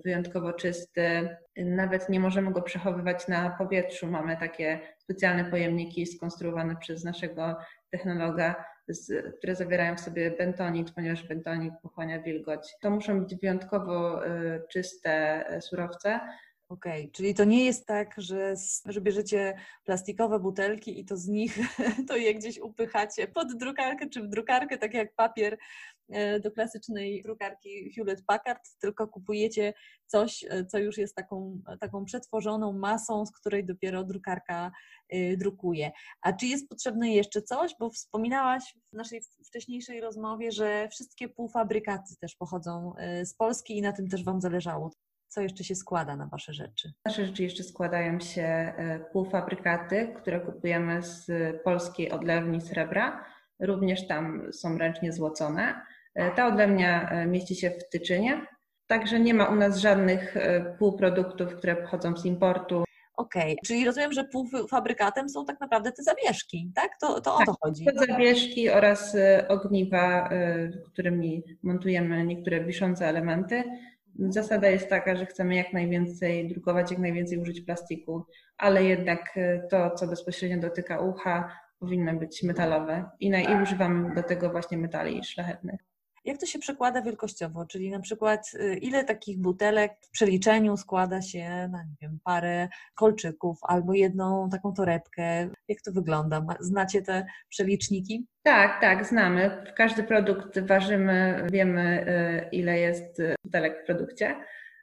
wyjątkowo 0.06 0.54
czysty. 0.54 1.38
Nawet 1.58 2.10
nie 2.10 2.20
możemy 2.20 2.52
go 2.52 2.62
przechowywać 2.62 3.28
na 3.28 3.50
powietrzu. 3.50 4.08
Mamy 4.08 4.38
takie 4.38 4.80
specjalne 4.98 5.46
pojemniki 5.46 6.06
skonstruowane 6.06 6.76
przez 6.76 7.04
naszego 7.04 7.58
technologa, 7.90 8.66
które 9.38 9.56
zawierają 9.56 9.96
w 9.96 10.00
sobie 10.00 10.32
bentonit, 10.32 10.92
ponieważ 10.92 11.28
bentonit 11.28 11.74
pochłania 11.82 12.22
wilgoć. 12.22 12.74
To 12.82 12.90
muszą 12.90 13.24
być 13.24 13.36
wyjątkowo 13.36 14.26
y, 14.28 14.62
czyste 14.70 15.44
y, 15.58 15.62
surowce. 15.62 16.20
Okej, 16.74 17.02
okay. 17.02 17.12
czyli 17.12 17.34
to 17.34 17.44
nie 17.44 17.66
jest 17.66 17.86
tak, 17.86 18.16
że, 18.18 18.56
że 18.86 19.02
bierzecie 19.02 19.56
plastikowe 19.84 20.40
butelki 20.40 21.00
i 21.00 21.06
to 21.06 21.18
z 21.18 21.28
nich 21.28 21.58
to 22.10 22.18
je 22.18 22.36
gdzieś 22.36 22.60
upychacie 22.60 23.28
pod 23.28 23.54
drukarkę 23.54 24.10
czy 24.10 24.22
w 24.22 24.28
drukarkę, 24.28 24.78
tak 24.78 24.94
jak 24.94 25.16
papier 25.16 25.58
E, 26.10 26.40
do 26.40 26.52
klasycznej 26.52 27.22
drukarki 27.22 27.94
Hewlett 27.94 28.26
Packard, 28.26 28.62
tylko 28.80 29.08
kupujecie 29.08 29.74
coś, 30.08 30.46
e, 30.50 30.66
co 30.66 30.78
już 30.78 30.98
jest 30.98 31.16
taką, 31.16 31.62
taką 31.80 32.06
przetworzoną 32.06 32.74
masą, 32.74 33.26
z 33.26 33.32
której 33.32 33.66
dopiero 33.66 34.04
drukarka 34.04 34.72
e, 35.10 35.38
drukuje. 35.38 35.92
A 36.22 36.34
czy 36.34 36.46
jest 36.46 36.70
potrzebne 36.70 37.10
jeszcze 37.10 37.42
coś? 37.42 37.76
Bo 37.80 37.90
wspominałaś 37.90 38.76
w 38.94 38.96
naszej 38.96 39.22
wcześniejszej 39.46 40.02
rozmowie, 40.02 40.52
że 40.52 40.88
wszystkie 40.92 41.30
półfabrykaty 41.30 42.16
też 42.20 42.36
pochodzą 42.36 42.94
z 43.24 43.34
Polski 43.34 43.78
i 43.78 43.82
na 43.82 43.92
tym 43.92 44.08
też 44.08 44.24
Wam 44.24 44.42
zależało. 44.42 44.92
Co 45.34 45.42
jeszcze 45.42 45.64
się 45.64 45.76
składa 45.76 46.16
na 46.16 46.28
Wasze 46.28 46.54
rzeczy? 46.54 46.94
Nasze 47.06 47.26
rzeczy 47.26 47.44
jeszcze 47.44 47.64
składają 47.64 48.20
się 48.20 48.74
półfabrykaty, 49.12 50.14
które 50.18 50.40
kupujemy 50.40 51.02
z 51.02 51.32
polskiej 51.64 52.12
odlewni 52.12 52.62
srebra. 52.62 53.26
Również 53.60 54.08
tam 54.08 54.54
są 54.54 54.78
ręcznie 54.78 55.14
złocone. 55.14 55.82
E, 56.16 56.32
ta 56.32 56.48
odlewnia 56.48 57.10
e, 57.10 57.26
mieści 57.26 57.56
się 57.56 57.70
w 57.70 57.90
Tyczynie, 57.90 58.48
także 58.88 59.20
nie 59.20 59.34
ma 59.34 59.46
u 59.46 59.56
nas 59.56 59.78
żadnych 59.78 60.38
e, 60.38 60.76
półproduktów, 60.80 61.56
które 61.56 61.76
pochodzą 61.76 62.18
z 62.18 62.26
importu. 62.26 62.84
Okej, 63.18 63.54
okay. 63.54 63.56
czyli 63.66 63.86
rozumiem, 63.86 64.14
że 64.14 64.24
półfabrykatem 64.24 65.30
są 65.30 65.46
tak 65.46 65.60
naprawdę 65.60 65.92
te 65.92 66.04
zawieszki, 66.04 66.72
tak? 66.76 66.92
To, 67.02 67.22
to 67.22 67.38
tak, 67.38 67.50
o 67.50 67.52
to 67.52 67.58
chodzi. 67.62 67.86
Te 67.86 68.06
zawieszki 68.08 68.70
oraz 68.70 69.18
ogniwa, 69.48 70.30
którymi 70.86 71.44
montujemy 71.64 72.26
niektóre 72.26 72.64
wiszące 72.64 73.08
elementy. 73.08 73.64
Zasada 74.20 74.70
jest 74.70 74.90
taka, 74.90 75.16
że 75.16 75.26
chcemy 75.26 75.56
jak 75.56 75.74
najwięcej 75.74 76.50
drukować, 76.50 76.92
jak 76.92 77.00
najwięcej 77.00 77.38
użyć 77.38 77.62
plastiku, 77.62 78.26
ale 78.58 78.84
jednak 78.84 79.40
to, 79.70 79.92
co 79.92 80.08
bezpośrednio 80.08 80.58
dotyka 80.58 81.00
ucha, 81.00 81.60
powinno 81.80 82.14
być 82.14 82.44
metalowe 82.44 83.10
i, 83.20 83.30
na, 83.30 83.42
i 83.42 83.64
używamy 83.64 84.16
do 84.16 84.24
tego 84.24 84.50
właśnie 84.50 84.78
metali 84.78 85.24
szlachetnych. 85.24 85.93
Jak 86.26 86.38
to 86.38 86.46
się 86.46 86.60
przekłada 86.60 87.02
wielkościowo? 87.02 87.66
Czyli 87.66 87.90
na 87.90 88.00
przykład 88.00 88.52
y, 88.54 88.78
ile 88.78 89.04
takich 89.04 89.40
butelek 89.40 89.92
w 90.02 90.10
przeliczeniu 90.10 90.78
składa 90.78 91.22
się 91.22 91.70
na 91.72 91.84
nie 91.84 91.96
wiem, 92.02 92.20
parę 92.24 92.68
kolczyków 92.96 93.60
albo 93.62 93.94
jedną 93.94 94.50
taką 94.50 94.74
torebkę? 94.74 95.50
Jak 95.68 95.82
to 95.82 95.92
wygląda? 95.92 96.46
Znacie 96.60 97.02
te 97.02 97.26
przeliczniki? 97.50 98.26
Tak, 98.44 98.82
tak, 98.82 99.06
znamy. 99.06 99.64
Każdy 99.78 100.04
produkt 100.04 100.60
ważymy, 100.60 101.48
wiemy 101.52 102.06
y, 102.08 102.50
ile 102.52 102.80
jest 102.80 103.20
y, 103.20 103.36
butelek 103.44 103.84
w 103.84 103.86
produkcie. 103.86 104.36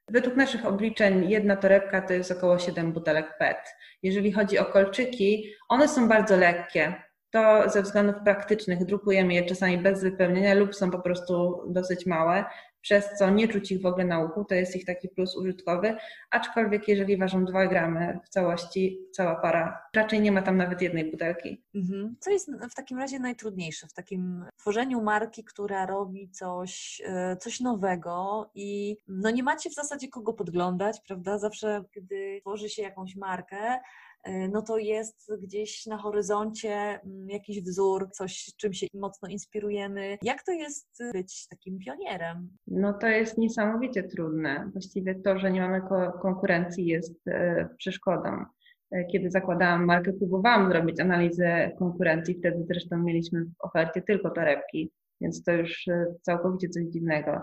Według 0.08 0.36
naszych 0.36 0.66
obliczeń 0.66 1.30
jedna 1.30 1.56
torebka 1.56 2.02
to 2.02 2.12
jest 2.12 2.30
około 2.30 2.58
7 2.58 2.92
butelek 2.92 3.38
PET. 3.38 3.58
Jeżeli 4.02 4.32
chodzi 4.32 4.58
o 4.58 4.64
kolczyki, 4.64 5.52
one 5.68 5.88
są 5.88 6.08
bardzo 6.08 6.36
lekkie 6.36 7.09
to 7.30 7.70
ze 7.70 7.82
względów 7.82 8.16
praktycznych 8.24 8.84
drukujemy 8.84 9.34
je 9.34 9.42
czasami 9.46 9.78
bez 9.78 10.02
wypełnienia 10.02 10.54
lub 10.54 10.74
są 10.74 10.90
po 10.90 10.98
prostu 10.98 11.62
dosyć 11.68 12.06
małe, 12.06 12.44
przez 12.80 13.18
co 13.18 13.30
nie 13.30 13.48
czuć 13.48 13.72
ich 13.72 13.82
w 13.82 13.86
ogóle 13.86 14.04
na 14.04 14.24
uchu, 14.24 14.44
to 14.44 14.54
jest 14.54 14.76
ich 14.76 14.84
taki 14.84 15.08
plus 15.08 15.36
użytkowy, 15.36 15.96
aczkolwiek 16.30 16.88
jeżeli 16.88 17.16
ważą 17.16 17.44
2 17.44 17.66
gramy 17.66 18.18
w 18.24 18.28
całości, 18.28 18.98
cała 19.12 19.34
para, 19.36 19.82
raczej 19.94 20.20
nie 20.20 20.32
ma 20.32 20.42
tam 20.42 20.56
nawet 20.56 20.82
jednej 20.82 21.10
butelki. 21.10 21.62
Mhm. 21.74 22.16
Co 22.20 22.30
jest 22.30 22.50
w 22.70 22.74
takim 22.74 22.98
razie 22.98 23.18
najtrudniejsze 23.18 23.86
w 23.86 23.92
takim 23.92 24.44
tworzeniu 24.56 25.02
marki, 25.02 25.44
która 25.44 25.86
robi 25.86 26.30
coś, 26.30 27.02
e, 27.04 27.36
coś 27.36 27.60
nowego 27.60 28.50
i 28.54 28.96
no 29.08 29.30
nie 29.30 29.42
macie 29.42 29.70
w 29.70 29.74
zasadzie 29.74 30.08
kogo 30.08 30.32
podglądać, 30.32 31.00
prawda? 31.00 31.38
Zawsze, 31.38 31.84
gdy 31.92 32.38
tworzy 32.40 32.68
się 32.68 32.82
jakąś 32.82 33.16
markę, 33.16 33.80
no 34.26 34.62
to 34.62 34.78
jest 34.78 35.32
gdzieś 35.42 35.86
na 35.86 35.98
horyzoncie 35.98 36.70
mm, 36.70 37.28
jakiś 37.28 37.62
wzór, 37.62 38.10
coś, 38.12 38.50
czym 38.56 38.72
się 38.72 38.86
mocno 38.94 39.28
inspirujemy. 39.28 40.18
Jak 40.22 40.42
to 40.42 40.52
jest 40.52 40.98
być 41.12 41.48
takim 41.48 41.78
pionierem? 41.78 42.48
No 42.66 42.92
to 42.92 43.06
jest 43.06 43.38
niesamowicie 43.38 44.02
trudne. 44.02 44.70
Właściwie 44.72 45.14
to, 45.14 45.38
że 45.38 45.50
nie 45.50 45.60
mamy 45.60 45.82
konkurencji 46.22 46.86
jest 46.86 47.28
e, 47.28 47.68
przeszkodą. 47.78 48.44
E, 48.90 49.04
kiedy 49.04 49.30
zakładałam 49.30 49.84
markę, 49.84 50.12
próbowałam 50.12 50.68
zrobić 50.70 51.00
analizę 51.00 51.70
konkurencji, 51.78 52.38
wtedy 52.38 52.64
zresztą 52.68 52.98
mieliśmy 52.98 53.44
w 53.44 53.52
ofercie 53.60 54.02
tylko 54.02 54.30
torebki, 54.30 54.92
więc 55.20 55.44
to 55.44 55.52
już 55.52 55.84
całkowicie 56.22 56.68
coś 56.68 56.84
dziwnego. 56.84 57.40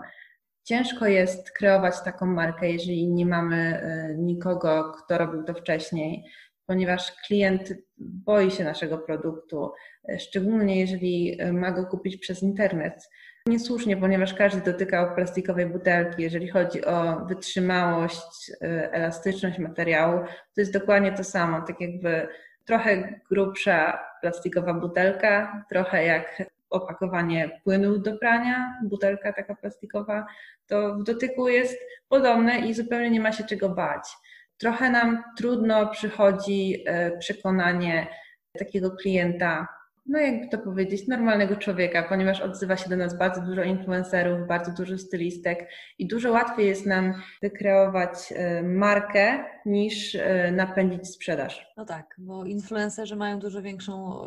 Ciężko 0.64 1.06
jest 1.06 1.50
kreować 1.50 1.94
taką 2.04 2.26
markę, 2.26 2.70
jeżeli 2.70 3.08
nie 3.08 3.26
mamy 3.26 3.80
nikogo, 4.18 4.92
kto 4.92 5.18
robił 5.18 5.42
to 5.42 5.54
wcześniej 5.54 6.24
ponieważ 6.68 7.12
klient 7.26 7.74
boi 7.98 8.50
się 8.50 8.64
naszego 8.64 8.98
produktu, 8.98 9.72
szczególnie 10.18 10.80
jeżeli 10.80 11.38
ma 11.52 11.70
go 11.70 11.86
kupić 11.86 12.16
przez 12.16 12.42
internet. 12.42 13.08
Niesłusznie, 13.46 13.96
ponieważ 13.96 14.34
każdy 14.34 14.72
dotykał 14.72 15.14
plastikowej 15.14 15.66
butelki. 15.66 16.22
Jeżeli 16.22 16.48
chodzi 16.48 16.84
o 16.84 17.26
wytrzymałość, 17.26 18.52
elastyczność 18.92 19.58
materiału, 19.58 20.20
to 20.54 20.60
jest 20.60 20.72
dokładnie 20.72 21.12
to 21.12 21.24
samo. 21.24 21.60
Tak 21.60 21.80
jakby 21.80 22.28
trochę 22.64 23.20
grubsza 23.30 23.98
plastikowa 24.20 24.74
butelka, 24.74 25.64
trochę 25.68 26.04
jak 26.04 26.42
opakowanie 26.70 27.60
płynu 27.64 27.98
do 27.98 28.18
prania, 28.18 28.78
butelka 28.84 29.32
taka 29.32 29.54
plastikowa, 29.54 30.26
to 30.66 30.94
w 30.94 31.02
dotyku 31.02 31.48
jest 31.48 31.78
podobne 32.08 32.58
i 32.58 32.74
zupełnie 32.74 33.10
nie 33.10 33.20
ma 33.20 33.32
się 33.32 33.44
czego 33.44 33.68
bać. 33.68 34.08
Trochę 34.58 34.90
nam 34.90 35.22
trudno 35.36 35.86
przychodzi 35.90 36.84
e, 36.86 37.18
przekonanie 37.18 38.06
takiego 38.58 38.90
klienta, 38.90 39.68
no 40.06 40.18
jakby 40.18 40.48
to 40.48 40.58
powiedzieć, 40.58 41.08
normalnego 41.08 41.56
człowieka, 41.56 42.02
ponieważ 42.08 42.40
odzywa 42.40 42.76
się 42.76 42.90
do 42.90 42.96
nas 42.96 43.18
bardzo 43.18 43.40
dużo 43.40 43.62
influencerów, 43.62 44.48
bardzo 44.48 44.72
dużo 44.72 44.98
stylistek 44.98 45.68
i 45.98 46.06
dużo 46.06 46.32
łatwiej 46.32 46.66
jest 46.66 46.86
nam 46.86 47.14
wykreować 47.42 48.32
e, 48.32 48.62
markę 48.62 49.44
niż 49.66 50.14
e, 50.14 50.52
napędzić 50.52 51.08
sprzedaż. 51.08 51.66
No 51.76 51.84
tak, 51.84 52.14
bo 52.18 52.44
influencerzy 52.44 53.16
mają 53.16 53.38
dużo 53.38 53.62
większą 53.62 54.24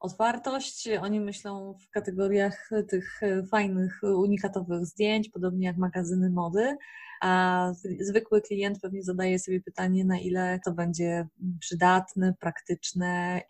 otwartość. 0.00 0.88
Oni 1.02 1.20
myślą 1.20 1.74
w 1.80 1.90
kategoriach 1.90 2.70
tych 2.88 3.20
fajnych, 3.50 4.00
unikatowych 4.02 4.86
zdjęć, 4.86 5.28
podobnie 5.28 5.66
jak 5.66 5.76
magazyny 5.76 6.30
mody, 6.30 6.76
a 7.20 7.72
zwykły 8.00 8.42
klient 8.42 8.80
pewnie 8.80 9.02
zadaje 9.02 9.38
sobie 9.38 9.60
pytanie, 9.60 10.04
na 10.04 10.18
ile 10.18 10.60
to 10.64 10.72
będzie 10.72 11.28
przydatne, 11.60 12.34
praktyczne. 12.40 13.40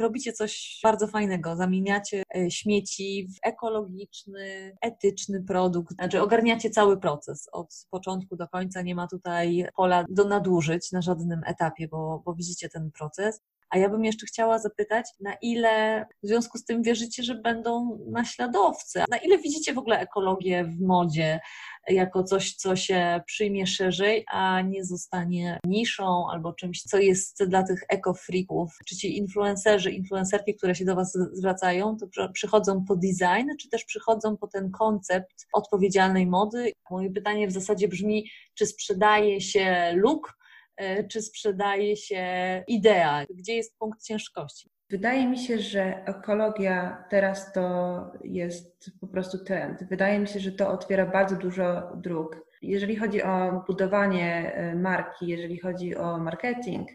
Robicie 0.00 0.32
coś 0.32 0.80
bardzo 0.82 1.06
fajnego, 1.06 1.56
zamieniacie 1.56 2.22
e, 2.36 2.50
śmieci 2.50 3.28
w 3.28 3.46
ekologiczny, 3.46 4.76
etyczny 4.80 5.42
produkt, 5.42 5.94
znaczy 5.94 6.22
ogarniacie 6.22 6.70
cały 6.70 7.00
proces 7.00 7.48
od 7.52 7.86
początku 7.90 8.36
do 8.36 8.48
końca, 8.48 8.82
nie 8.82 8.94
ma 8.94 9.08
tutaj 9.08 9.66
pola 9.76 10.04
do 10.08 10.24
nadużyć 10.24 10.92
na 10.92 11.02
żadnym 11.02 11.40
etapie, 11.46 11.88
bo, 11.88 12.22
bo 12.24 12.34
widzicie 12.34 12.68
ten 12.68 12.90
proces. 12.90 13.40
A 13.70 13.78
ja 13.78 13.88
bym 13.88 14.04
jeszcze 14.04 14.26
chciała 14.26 14.58
zapytać, 14.58 15.06
na 15.20 15.34
ile 15.42 16.06
w 16.22 16.26
związku 16.26 16.58
z 16.58 16.64
tym 16.64 16.82
wierzycie, 16.82 17.22
że 17.22 17.34
będą 17.34 17.98
naśladowcy? 18.10 19.04
Na 19.10 19.16
ile 19.16 19.38
widzicie 19.38 19.74
w 19.74 19.78
ogóle 19.78 20.00
ekologię 20.00 20.64
w 20.64 20.80
modzie 20.80 21.40
jako 21.88 22.24
coś, 22.24 22.54
co 22.54 22.76
się 22.76 23.20
przyjmie 23.26 23.66
szerzej, 23.66 24.24
a 24.30 24.60
nie 24.60 24.84
zostanie 24.84 25.58
niszą 25.66 26.30
albo 26.30 26.52
czymś, 26.52 26.82
co 26.82 26.98
jest 26.98 27.44
dla 27.44 27.62
tych 27.62 27.84
ekofreaków? 27.88 28.78
Czy 28.86 28.96
ci 28.96 29.18
influencerzy, 29.18 29.90
influencerki, 29.90 30.54
które 30.54 30.74
się 30.74 30.84
do 30.84 30.94
Was 30.94 31.18
zwracają, 31.32 31.96
to 31.96 32.28
przychodzą 32.32 32.84
po 32.84 32.96
design, 32.96 33.48
czy 33.60 33.68
też 33.68 33.84
przychodzą 33.84 34.36
po 34.36 34.46
ten 34.46 34.70
koncept 34.70 35.46
odpowiedzialnej 35.52 36.26
mody? 36.26 36.72
Moje 36.90 37.10
pytanie 37.10 37.48
w 37.48 37.52
zasadzie 37.52 37.88
brzmi, 37.88 38.30
czy 38.54 38.66
sprzedaje 38.66 39.40
się 39.40 39.92
look, 39.96 40.34
E, 40.76 41.04
czy 41.08 41.22
sprzedaje 41.22 41.96
się 41.96 42.24
idea, 42.68 43.24
gdzie 43.30 43.54
jest 43.54 43.78
punkt 43.78 44.02
ciężkości. 44.02 44.70
Wydaje 44.94 45.26
mi 45.26 45.38
się, 45.38 45.58
że 45.58 46.06
ekologia 46.06 47.04
teraz 47.10 47.52
to 47.52 48.12
jest 48.24 48.90
po 49.00 49.06
prostu 49.06 49.44
trend. 49.44 49.84
Wydaje 49.84 50.18
mi 50.18 50.28
się, 50.28 50.40
że 50.40 50.52
to 50.52 50.68
otwiera 50.68 51.06
bardzo 51.06 51.36
dużo 51.36 51.92
dróg. 51.96 52.36
Jeżeli 52.62 52.96
chodzi 52.96 53.22
o 53.22 53.64
budowanie 53.66 54.54
e, 54.54 54.74
marki, 54.74 55.26
jeżeli 55.26 55.58
chodzi 55.58 55.96
o 55.96 56.18
marketing, 56.18 56.88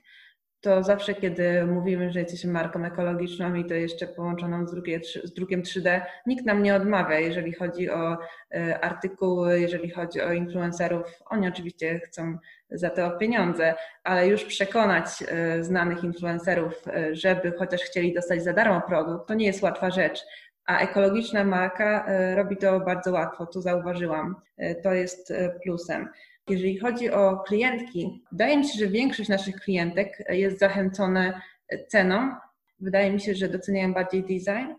to 0.62 0.84
zawsze, 0.84 1.13
kiedy 1.13 1.66
mówimy, 1.66 2.12
że 2.12 2.20
jesteśmy 2.20 2.51
marką 2.51 2.86
ekologiczną 2.86 3.54
i 3.54 3.66
to 3.66 3.74
jeszcze 3.74 4.08
połączoną 4.08 4.68
z, 4.68 4.72
drugie, 4.72 5.01
z 5.24 5.34
drukiem 5.34 5.62
3D, 5.62 6.01
nikt 6.25 6.46
nam 6.46 6.63
nie 6.63 6.75
odmawia, 6.75 7.20
jeżeli 7.20 7.54
chodzi 7.54 7.89
o 7.89 8.17
e, 8.52 8.80
artykuły, 8.80 9.60
jeżeli 9.60 9.89
chodzi 9.89 10.22
o 10.22 10.34
influencerów. 10.34 11.24
Oni 11.26 11.48
oczywiście 11.48 12.00
chcą 12.00 12.38
za 12.72 12.89
to 12.89 13.12
pieniądze, 13.12 13.76
ale 14.04 14.28
już 14.28 14.45
przekonać 14.45 15.06
e, 15.28 15.63
znanych 15.63 16.04
influencerów, 16.04 16.88
e, 16.88 17.15
żeby 17.15 17.52
chociaż 17.52 17.82
chcieli 17.82 18.13
dostać 18.13 18.43
za 18.43 18.54
darmo 18.54 18.82
produkt, 18.82 19.28
to 19.28 19.34
nie 19.34 19.45
jest 19.45 19.62
łatwa 19.62 19.89
rzecz. 19.89 20.26
A 20.65 20.80
ekologiczna 20.80 21.43
marka 21.43 22.06
robi 22.36 22.58
to 22.58 22.80
bardzo 22.80 23.12
łatwo, 23.12 23.45
to 23.45 23.62
zauważyłam. 23.62 24.36
To 24.84 24.93
jest 24.93 25.34
plusem. 25.63 26.10
Jeżeli 26.50 26.80
chodzi 26.80 27.12
o 27.12 27.38
klientki, 27.38 28.24
wydaje 28.32 28.58
mi 28.58 28.68
się, 28.68 28.80
że 28.80 28.88
większość 28.88 29.30
naszych 29.30 29.56
klientek 29.56 30.24
jest 30.30 30.60
zachęcone 30.60 31.42
ceną. 31.88 32.32
Wydaje 32.80 33.12
mi 33.12 33.22
się, 33.22 33.36
że 33.36 33.50
doceniają 33.50 33.94
bardziej 33.94 34.22
design. 34.22 34.74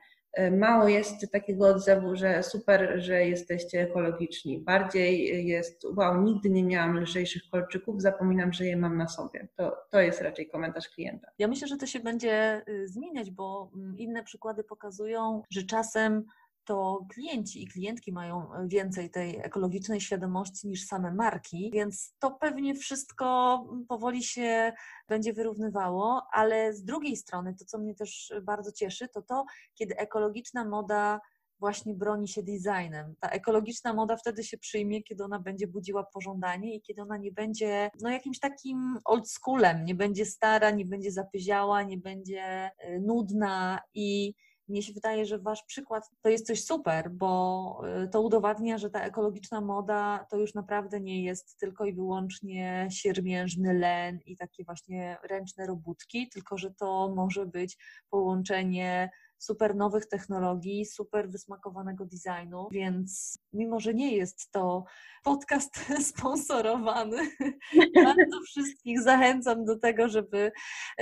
Mało 0.58 0.88
jest 0.88 1.32
takiego 1.32 1.68
odzewu, 1.68 2.16
że 2.16 2.42
super, 2.42 2.94
że 2.96 3.26
jesteście 3.26 3.80
ekologiczni. 3.80 4.58
Bardziej 4.58 5.46
jest, 5.46 5.86
wow, 5.96 6.22
nigdy 6.22 6.50
nie 6.50 6.64
miałam 6.64 6.98
lżejszych 6.98 7.42
kolczyków, 7.50 8.02
zapominam, 8.02 8.52
że 8.52 8.66
je 8.66 8.76
mam 8.76 8.96
na 8.96 9.08
sobie. 9.08 9.48
To, 9.56 9.76
to 9.90 10.00
jest 10.00 10.20
raczej 10.20 10.48
komentarz 10.48 10.88
klienta. 10.88 11.30
Ja 11.38 11.48
myślę, 11.48 11.68
że 11.68 11.76
to 11.76 11.86
się 11.86 12.00
będzie 12.00 12.62
y, 12.68 12.88
zmieniać, 12.88 13.30
bo 13.30 13.70
mm, 13.74 13.98
inne 13.98 14.24
przykłady 14.24 14.64
pokazują, 14.64 15.42
że 15.50 15.62
czasem 15.62 16.24
to 16.64 17.06
klienci 17.08 17.62
i 17.62 17.68
klientki 17.68 18.12
mają 18.12 18.48
więcej 18.66 19.10
tej 19.10 19.38
ekologicznej 19.38 20.00
świadomości 20.00 20.68
niż 20.68 20.86
same 20.86 21.14
marki, 21.14 21.70
więc 21.74 22.14
to 22.18 22.30
pewnie 22.30 22.74
wszystko 22.74 23.58
powoli 23.88 24.22
się 24.22 24.72
będzie 25.08 25.32
wyrównywało, 25.32 26.22
ale 26.32 26.74
z 26.74 26.84
drugiej 26.84 27.16
strony 27.16 27.54
to, 27.54 27.64
co 27.64 27.78
mnie 27.78 27.94
też 27.94 28.32
bardzo 28.42 28.72
cieszy, 28.72 29.08
to 29.08 29.22
to, 29.22 29.44
kiedy 29.74 29.96
ekologiczna 29.96 30.64
moda 30.64 31.20
właśnie 31.60 31.94
broni 31.94 32.28
się 32.28 32.42
designem. 32.42 33.14
Ta 33.20 33.28
ekologiczna 33.28 33.94
moda 33.94 34.16
wtedy 34.16 34.44
się 34.44 34.58
przyjmie, 34.58 35.02
kiedy 35.02 35.24
ona 35.24 35.38
będzie 35.38 35.66
budziła 35.66 36.04
pożądanie 36.04 36.74
i 36.74 36.82
kiedy 36.82 37.02
ona 37.02 37.16
nie 37.16 37.32
będzie 37.32 37.90
no, 38.00 38.10
jakimś 38.10 38.38
takim 38.38 38.98
old 39.04 39.30
schoolem, 39.30 39.84
nie 39.84 39.94
będzie 39.94 40.26
stara, 40.26 40.70
nie 40.70 40.84
będzie 40.84 41.12
zapyziała, 41.12 41.82
nie 41.82 41.98
będzie 41.98 42.42
e, 42.78 43.00
nudna 43.00 43.80
i 43.94 44.34
mnie 44.70 44.82
się 44.82 44.92
wydaje, 44.92 45.26
że 45.26 45.38
Wasz 45.38 45.62
przykład 45.62 46.10
to 46.22 46.28
jest 46.28 46.46
coś 46.46 46.64
super, 46.64 47.10
bo 47.10 47.82
y, 48.04 48.08
to 48.08 48.22
udowadnia, 48.22 48.78
że 48.78 48.90
ta 48.90 49.00
ekologiczna 49.00 49.60
moda 49.60 50.26
to 50.30 50.36
już 50.36 50.54
naprawdę 50.54 51.00
nie 51.00 51.24
jest 51.24 51.58
tylko 51.58 51.84
i 51.84 51.92
wyłącznie 51.92 52.88
siermiężny 52.90 53.74
len 53.74 54.18
i 54.26 54.36
takie 54.36 54.64
właśnie 54.64 55.16
ręczne 55.30 55.66
robótki, 55.66 56.28
tylko 56.28 56.58
że 56.58 56.70
to 56.70 57.12
może 57.16 57.46
być 57.46 57.78
połączenie 58.10 59.10
super 59.40 59.76
nowych 59.76 60.06
technologii, 60.06 60.86
super 60.86 61.30
wysmakowanego 61.30 62.06
designu, 62.06 62.68
więc 62.72 63.38
mimo, 63.52 63.80
że 63.80 63.94
nie 63.94 64.16
jest 64.16 64.50
to 64.50 64.84
podcast 65.24 65.78
sponsorowany, 66.10 67.16
bardzo 68.04 68.40
wszystkich 68.46 69.02
zachęcam 69.02 69.64
do 69.64 69.78
tego, 69.78 70.08
żeby, 70.08 70.52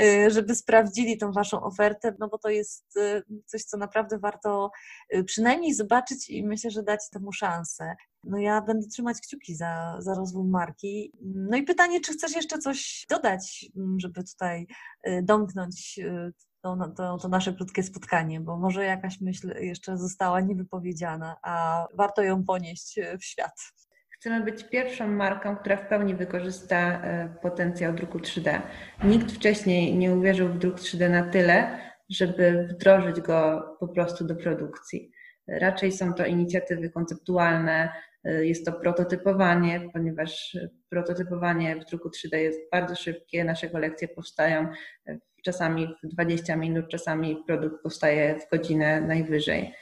y, 0.00 0.30
żeby 0.30 0.54
sprawdzili 0.54 1.18
tą 1.18 1.32
Waszą 1.32 1.62
ofertę, 1.62 2.14
no 2.18 2.28
bo 2.28 2.38
to 2.38 2.48
jest 2.48 2.96
y, 2.96 3.22
coś, 3.46 3.62
co 3.62 3.76
naprawdę 3.76 4.18
warto 4.18 4.70
y, 5.14 5.24
przynajmniej 5.24 5.74
zobaczyć 5.74 6.30
i 6.30 6.46
myślę, 6.46 6.70
że 6.70 6.82
dać 6.82 7.00
temu 7.12 7.32
szansę. 7.32 7.94
No 8.24 8.38
ja 8.38 8.62
będę 8.62 8.88
trzymać 8.88 9.20
kciuki 9.20 9.54
za, 9.54 9.96
za 9.98 10.14
rozwój 10.14 10.48
marki. 10.48 11.12
No 11.22 11.56
i 11.56 11.62
pytanie, 11.62 12.00
czy 12.00 12.12
chcesz 12.12 12.36
jeszcze 12.36 12.58
coś 12.58 13.06
dodać, 13.10 13.66
żeby 13.98 14.24
tutaj 14.24 14.66
domknąć 15.22 16.00
to, 16.62 16.76
to, 16.96 17.18
to, 17.18 17.28
nasze 17.28 17.52
krótkie 17.52 17.82
spotkanie, 17.82 18.40
bo 18.40 18.56
może 18.56 18.84
jakaś 18.84 19.20
myśl 19.20 19.54
jeszcze 19.60 19.96
została 19.96 20.40
niewypowiedziana, 20.40 21.36
a 21.42 21.86
warto 21.94 22.22
ją 22.22 22.44
ponieść 22.44 23.00
w 23.20 23.24
świat. 23.24 23.72
Chcemy 24.10 24.44
być 24.44 24.64
pierwszą 24.64 25.08
marką, 25.08 25.56
która 25.56 25.76
w 25.76 25.88
pełni 25.88 26.14
wykorzysta 26.14 26.76
e, 26.76 27.34
potencjał 27.42 27.92
druku 27.92 28.18
3D. 28.18 28.60
Nikt 29.04 29.32
wcześniej 29.32 29.94
nie 29.94 30.14
uwierzył 30.14 30.48
w 30.48 30.58
druk 30.58 30.76
3D 30.76 31.10
na 31.10 31.22
tyle, 31.30 31.78
żeby 32.08 32.68
wdrożyć 32.70 33.20
go 33.20 33.62
po 33.80 33.88
prostu 33.88 34.26
do 34.26 34.36
produkcji. 34.36 35.12
Raczej 35.48 35.92
są 35.92 36.14
to 36.14 36.26
inicjatywy 36.26 36.90
konceptualne, 36.90 37.92
e, 38.24 38.46
jest 38.46 38.66
to 38.66 38.72
prototypowanie, 38.72 39.88
ponieważ 39.92 40.56
prototypowanie 40.90 41.76
w 41.76 41.84
druku 41.84 42.08
3D 42.08 42.36
jest 42.36 42.60
bardzo 42.72 42.96
szybkie. 42.96 43.44
Nasze 43.44 43.68
kolekcje 43.68 44.08
powstają 44.08 44.68
czasami 45.52 45.94
w 46.02 46.06
20 46.06 46.56
minut, 46.56 46.88
czasami 46.88 47.42
produkt 47.46 47.82
powstaje 47.82 48.40
w 48.40 48.50
godzinę 48.50 49.00
najwyżej. 49.00 49.74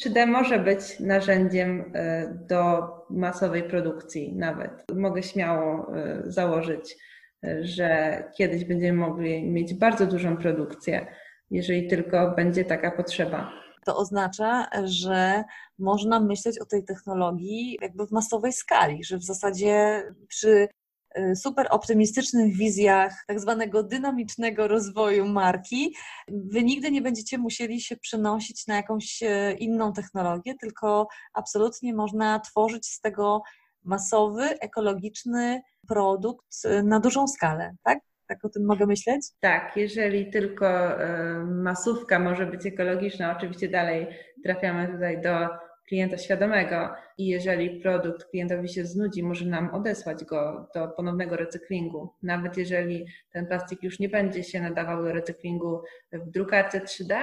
3D 0.00 0.26
może 0.26 0.58
być 0.58 1.00
narzędziem 1.00 1.92
e, 1.94 2.28
do 2.48 2.88
masowej 3.10 3.62
produkcji 3.62 4.36
nawet. 4.36 4.70
Mogę 4.94 5.22
śmiało 5.22 5.96
e, 5.96 6.22
założyć, 6.24 6.96
e, 7.44 7.64
że 7.66 8.22
kiedyś 8.36 8.64
będziemy 8.64 8.98
mogli 8.98 9.42
mieć 9.42 9.74
bardzo 9.74 10.06
dużą 10.06 10.36
produkcję, 10.36 11.06
jeżeli 11.50 11.88
tylko 11.88 12.30
będzie 12.36 12.64
taka 12.64 12.90
potrzeba. 12.90 13.52
To 13.84 13.96
oznacza, 13.96 14.66
że 14.84 15.44
można 15.78 16.20
myśleć 16.20 16.58
o 16.58 16.66
tej 16.66 16.84
technologii 16.84 17.78
jakby 17.82 18.06
w 18.06 18.12
masowej 18.12 18.52
skali, 18.52 19.04
że 19.04 19.18
w 19.18 19.24
zasadzie 19.24 20.02
przy 20.28 20.68
super 21.34 21.66
optymistycznych 21.70 22.56
wizjach 22.56 23.24
tak 23.26 23.40
zwanego 23.40 23.82
dynamicznego 23.82 24.68
rozwoju 24.68 25.26
marki, 25.26 25.94
wy 26.28 26.62
nigdy 26.62 26.90
nie 26.90 27.02
będziecie 27.02 27.38
musieli 27.38 27.80
się 27.80 27.96
przenosić 27.96 28.66
na 28.66 28.76
jakąś 28.76 29.22
e, 29.22 29.52
inną 29.52 29.92
technologię, 29.92 30.54
tylko 30.60 31.08
absolutnie 31.34 31.94
można 31.94 32.40
tworzyć 32.40 32.86
z 32.86 33.00
tego 33.00 33.42
masowy, 33.84 34.60
ekologiczny 34.60 35.62
produkt 35.88 36.64
y, 36.64 36.82
na 36.82 37.00
dużą 37.00 37.28
skalę, 37.28 37.74
tak? 37.82 37.98
Tak 38.26 38.44
o 38.44 38.48
tym 38.48 38.64
mogę 38.64 38.86
myśleć? 38.86 39.26
Tak, 39.40 39.76
jeżeli 39.76 40.30
tylko 40.30 40.66
masówka 41.46 42.18
może 42.18 42.46
być 42.46 42.66
ekologiczna, 42.66 43.36
oczywiście 43.36 43.68
dalej 43.68 44.06
trafiamy 44.44 44.88
tutaj 44.88 45.20
do 45.20 45.48
klienta 45.88 46.18
świadomego 46.18 46.88
i 47.18 47.26
jeżeli 47.26 47.80
produkt 47.80 48.24
klientowi 48.24 48.68
się 48.68 48.84
znudzi, 48.84 49.22
może 49.22 49.46
nam 49.46 49.74
odesłać 49.74 50.24
go 50.24 50.68
do 50.74 50.88
ponownego 50.88 51.36
recyklingu. 51.36 52.14
Nawet 52.22 52.56
jeżeli 52.56 53.06
ten 53.30 53.46
plastik 53.46 53.82
już 53.82 53.98
nie 53.98 54.08
będzie 54.08 54.44
się 54.44 54.60
nadawał 54.60 55.04
do 55.04 55.12
recyklingu 55.12 55.82
w 56.12 56.30
drukarce 56.30 56.80
3D, 56.80 57.14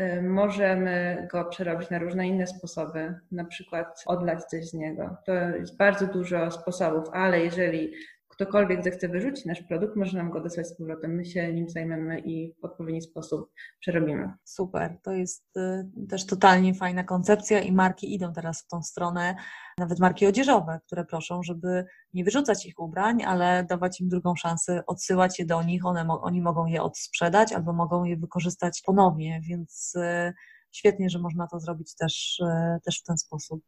y, 0.00 0.22
możemy 0.22 1.26
go 1.32 1.44
przerobić 1.44 1.90
na 1.90 1.98
różne 1.98 2.28
inne 2.28 2.46
sposoby, 2.46 3.14
na 3.32 3.44
przykład 3.44 4.02
odlać 4.06 4.44
coś 4.44 4.64
z 4.64 4.74
niego. 4.74 5.16
To 5.26 5.34
jest 5.34 5.76
bardzo 5.76 6.06
dużo 6.06 6.50
sposobów, 6.50 7.04
ale 7.12 7.40
jeżeli 7.40 7.92
ktokolwiek 8.36 8.84
zechce 8.84 9.08
wyrzucić 9.08 9.44
nasz 9.44 9.62
produkt, 9.62 9.96
może 9.96 10.18
nam 10.18 10.30
go 10.30 10.40
dosłać 10.40 10.68
z 10.68 10.76
powrotem. 10.76 11.14
My 11.14 11.24
się 11.24 11.52
nim 11.52 11.68
zajmiemy 11.68 12.20
i 12.20 12.54
w 12.60 12.64
odpowiedni 12.64 13.02
sposób 13.02 13.52
przerobimy. 13.80 14.32
Super, 14.44 14.98
to 15.02 15.12
jest 15.12 15.56
y, 15.56 16.06
też 16.08 16.26
totalnie 16.26 16.74
fajna 16.74 17.04
koncepcja 17.04 17.60
i 17.60 17.72
marki 17.72 18.14
idą 18.14 18.32
teraz 18.32 18.62
w 18.62 18.68
tą 18.68 18.82
stronę, 18.82 19.36
nawet 19.78 19.98
marki 19.98 20.26
odzieżowe, 20.26 20.80
które 20.86 21.04
proszą, 21.04 21.42
żeby 21.42 21.84
nie 22.14 22.24
wyrzucać 22.24 22.66
ich 22.66 22.78
ubrań, 22.78 23.22
ale 23.24 23.64
dawać 23.64 24.00
im 24.00 24.08
drugą 24.08 24.36
szansę, 24.36 24.82
odsyłać 24.86 25.38
je 25.38 25.46
do 25.46 25.62
nich, 25.62 25.86
one, 25.86 26.06
oni 26.08 26.40
mogą 26.40 26.66
je 26.66 26.82
odsprzedać 26.82 27.52
albo 27.52 27.72
mogą 27.72 28.04
je 28.04 28.16
wykorzystać 28.16 28.82
ponownie, 28.86 29.40
więc 29.48 29.94
y, 29.96 30.34
świetnie, 30.72 31.10
że 31.10 31.18
można 31.18 31.46
to 31.46 31.60
zrobić 31.60 31.94
też, 31.94 32.38
y, 32.40 32.80
też 32.84 33.00
w 33.00 33.04
ten 33.04 33.18
sposób. 33.18 33.64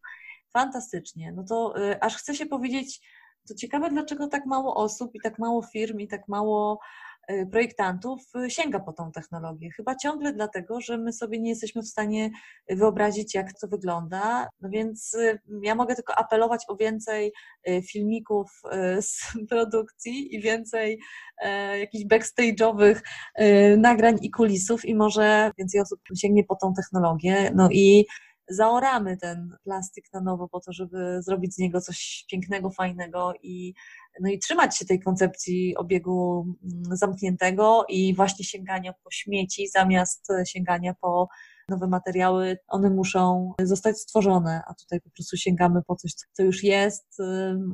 Fantastycznie. 0.53 1.33
No 1.33 1.45
to 1.45 1.75
aż 2.01 2.17
chcę 2.17 2.35
się 2.35 2.47
powiedzieć, 2.47 3.01
to 3.49 3.55
ciekawe, 3.55 3.91
dlaczego 3.91 4.29
tak 4.29 4.47
mało 4.47 4.75
osób 4.75 5.11
i 5.15 5.21
tak 5.21 5.39
mało 5.39 5.63
firm 5.63 5.99
i 5.99 6.09
tak 6.09 6.29
mało 6.29 6.79
e, 7.29 7.47
projektantów 7.47 8.21
e, 8.35 8.51
sięga 8.51 8.81
po 8.81 8.93
tą 8.93 9.13
technologię. 9.13 9.71
Chyba 9.71 9.95
ciągle 9.97 10.33
dlatego, 10.33 10.81
że 10.81 10.99
my 10.99 11.13
sobie 11.13 11.41
nie 11.41 11.51
jesteśmy 11.51 11.83
w 11.83 11.89
stanie 11.89 12.31
wyobrazić, 12.69 13.35
jak 13.35 13.61
to 13.61 13.69
wygląda. 13.69 14.49
No 14.61 14.69
więc 14.69 15.15
e, 15.15 15.39
ja 15.63 15.75
mogę 15.75 15.95
tylko 15.95 16.15
apelować 16.15 16.65
o 16.69 16.77
więcej 16.77 17.33
filmików 17.91 18.63
z 19.01 19.21
produkcji 19.51 20.35
i 20.35 20.41
więcej 20.41 21.01
jakichś 21.79 22.05
backstage'owych 22.05 23.01
nagrań 23.79 24.19
i 24.23 24.31
kulisów 24.31 24.85
i 24.85 24.95
może 24.95 25.51
więcej 25.59 25.81
osób 25.81 26.01
sięgnie 26.17 26.45
po 26.45 26.57
tą 26.57 26.73
technologię. 26.75 27.51
No 27.55 27.69
i 27.73 28.07
zaoramy 28.51 29.17
ten 29.17 29.57
plastik 29.65 30.05
na 30.13 30.21
nowo 30.21 30.49
po 30.49 30.61
to, 30.61 30.73
żeby 30.73 31.23
zrobić 31.23 31.55
z 31.55 31.59
niego 31.59 31.81
coś 31.81 32.25
pięknego, 32.31 32.71
fajnego 32.71 33.33
i, 33.43 33.75
no 34.21 34.31
i 34.31 34.39
trzymać 34.39 34.79
się 34.79 34.85
tej 34.85 35.01
koncepcji 35.01 35.77
obiegu 35.77 36.47
mm, 36.63 36.97
zamkniętego 36.97 37.85
i 37.89 38.15
właśnie 38.15 38.45
sięgania 38.45 38.93
po 39.05 39.11
śmieci 39.11 39.69
zamiast 39.69 40.29
sięgania 40.47 40.95
po 41.01 41.29
nowe 41.69 41.89
materiały, 41.89 42.59
one 42.69 42.91
muszą 42.91 43.53
zostać 43.63 43.99
stworzone, 43.99 44.63
a 44.67 44.75
tutaj 44.75 45.01
po 45.01 45.11
prostu 45.11 45.37
sięgamy 45.37 45.83
po 45.87 45.97
coś, 45.97 46.13
co 46.33 46.43
już 46.43 46.63
jest, 46.63 47.19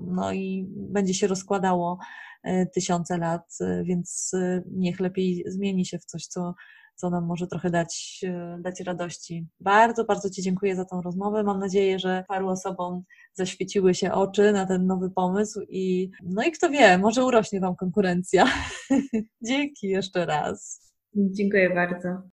no 0.07 0.33
i 0.33 0.67
będzie 0.69 1.15
się 1.15 1.27
rozkładało 1.27 1.99
e, 2.43 2.67
tysiące 2.67 3.19
lat, 3.19 3.59
więc 3.85 4.31
e, 4.35 4.63
niech 4.71 5.01
lepiej 5.01 5.45
zmieni 5.47 5.87
się 5.87 5.99
w 5.99 6.05
coś, 6.05 6.27
co 6.27 6.55
co 6.95 7.11
nam 7.11 7.27
może 7.27 7.47
trochę 7.47 7.71
dać, 7.71 8.21
e, 8.25 8.59
dać 8.61 8.81
radości. 8.81 9.47
Bardzo, 9.61 10.05
bardzo 10.05 10.31
Ci 10.31 10.43
dziękuję 10.43 10.77
za 10.77 10.85
tą 10.85 11.03
rozmowę. 11.03 11.43
Mam 11.43 11.59
nadzieję, 11.61 11.99
że 11.99 12.25
paru 12.29 12.49
osobom 12.49 13.03
zaświeciły 13.33 13.95
się 13.95 14.13
oczy 14.13 14.53
na 14.53 14.67
ten 14.67 14.87
nowy 14.87 15.11
pomysł 15.11 15.61
i 15.69 16.11
no 16.23 16.43
i 16.43 16.53
kto 16.53 16.71
wie, 16.71 16.99
może 16.99 17.25
urośnie 17.25 17.61
Wam 17.61 17.77
konkurencja. 17.77 18.47
Dzięki 19.49 19.89
jeszcze 19.89 20.27
raz. 20.27 20.81
Dziękuję 21.15 21.75
bardzo. 21.75 22.34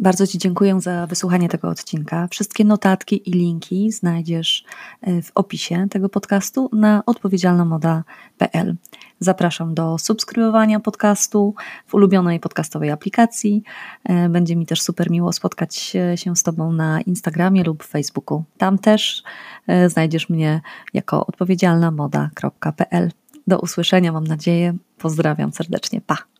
Bardzo 0.00 0.26
Ci 0.26 0.38
dziękuję 0.38 0.80
za 0.80 1.06
wysłuchanie 1.06 1.48
tego 1.48 1.68
odcinka. 1.68 2.28
Wszystkie 2.30 2.64
notatki 2.64 3.30
i 3.30 3.32
linki 3.32 3.92
znajdziesz 3.92 4.64
e, 5.00 5.22
w 5.22 5.30
opisie 5.34 5.86
tego 5.90 6.08
podcastu 6.08 6.70
na 6.72 7.02
odpowiedzialnamoda.pl. 7.06 8.76
Zapraszam 9.18 9.74
do 9.74 9.98
subskrybowania 9.98 10.80
podcastu 10.80 11.54
w 11.86 11.94
ulubionej 11.94 12.40
podcastowej 12.40 12.90
aplikacji. 12.90 13.62
E, 14.04 14.28
będzie 14.28 14.56
mi 14.56 14.66
też 14.66 14.82
super 14.82 15.10
miło 15.10 15.32
spotkać 15.32 15.76
się 16.14 16.36
z 16.36 16.42
Tobą 16.42 16.72
na 16.72 17.00
Instagramie 17.00 17.64
lub 17.64 17.82
Facebooku. 17.82 18.44
Tam 18.58 18.78
też 18.78 19.22
e, 19.66 19.88
znajdziesz 19.88 20.28
mnie 20.28 20.60
jako 20.94 21.26
odpowiedzialnamoda.pl. 21.26 23.10
Do 23.46 23.58
usłyszenia, 23.58 24.12
mam 24.12 24.26
nadzieję. 24.26 24.76
Pozdrawiam 24.98 25.52
serdecznie. 25.52 26.00
Pa! 26.00 26.39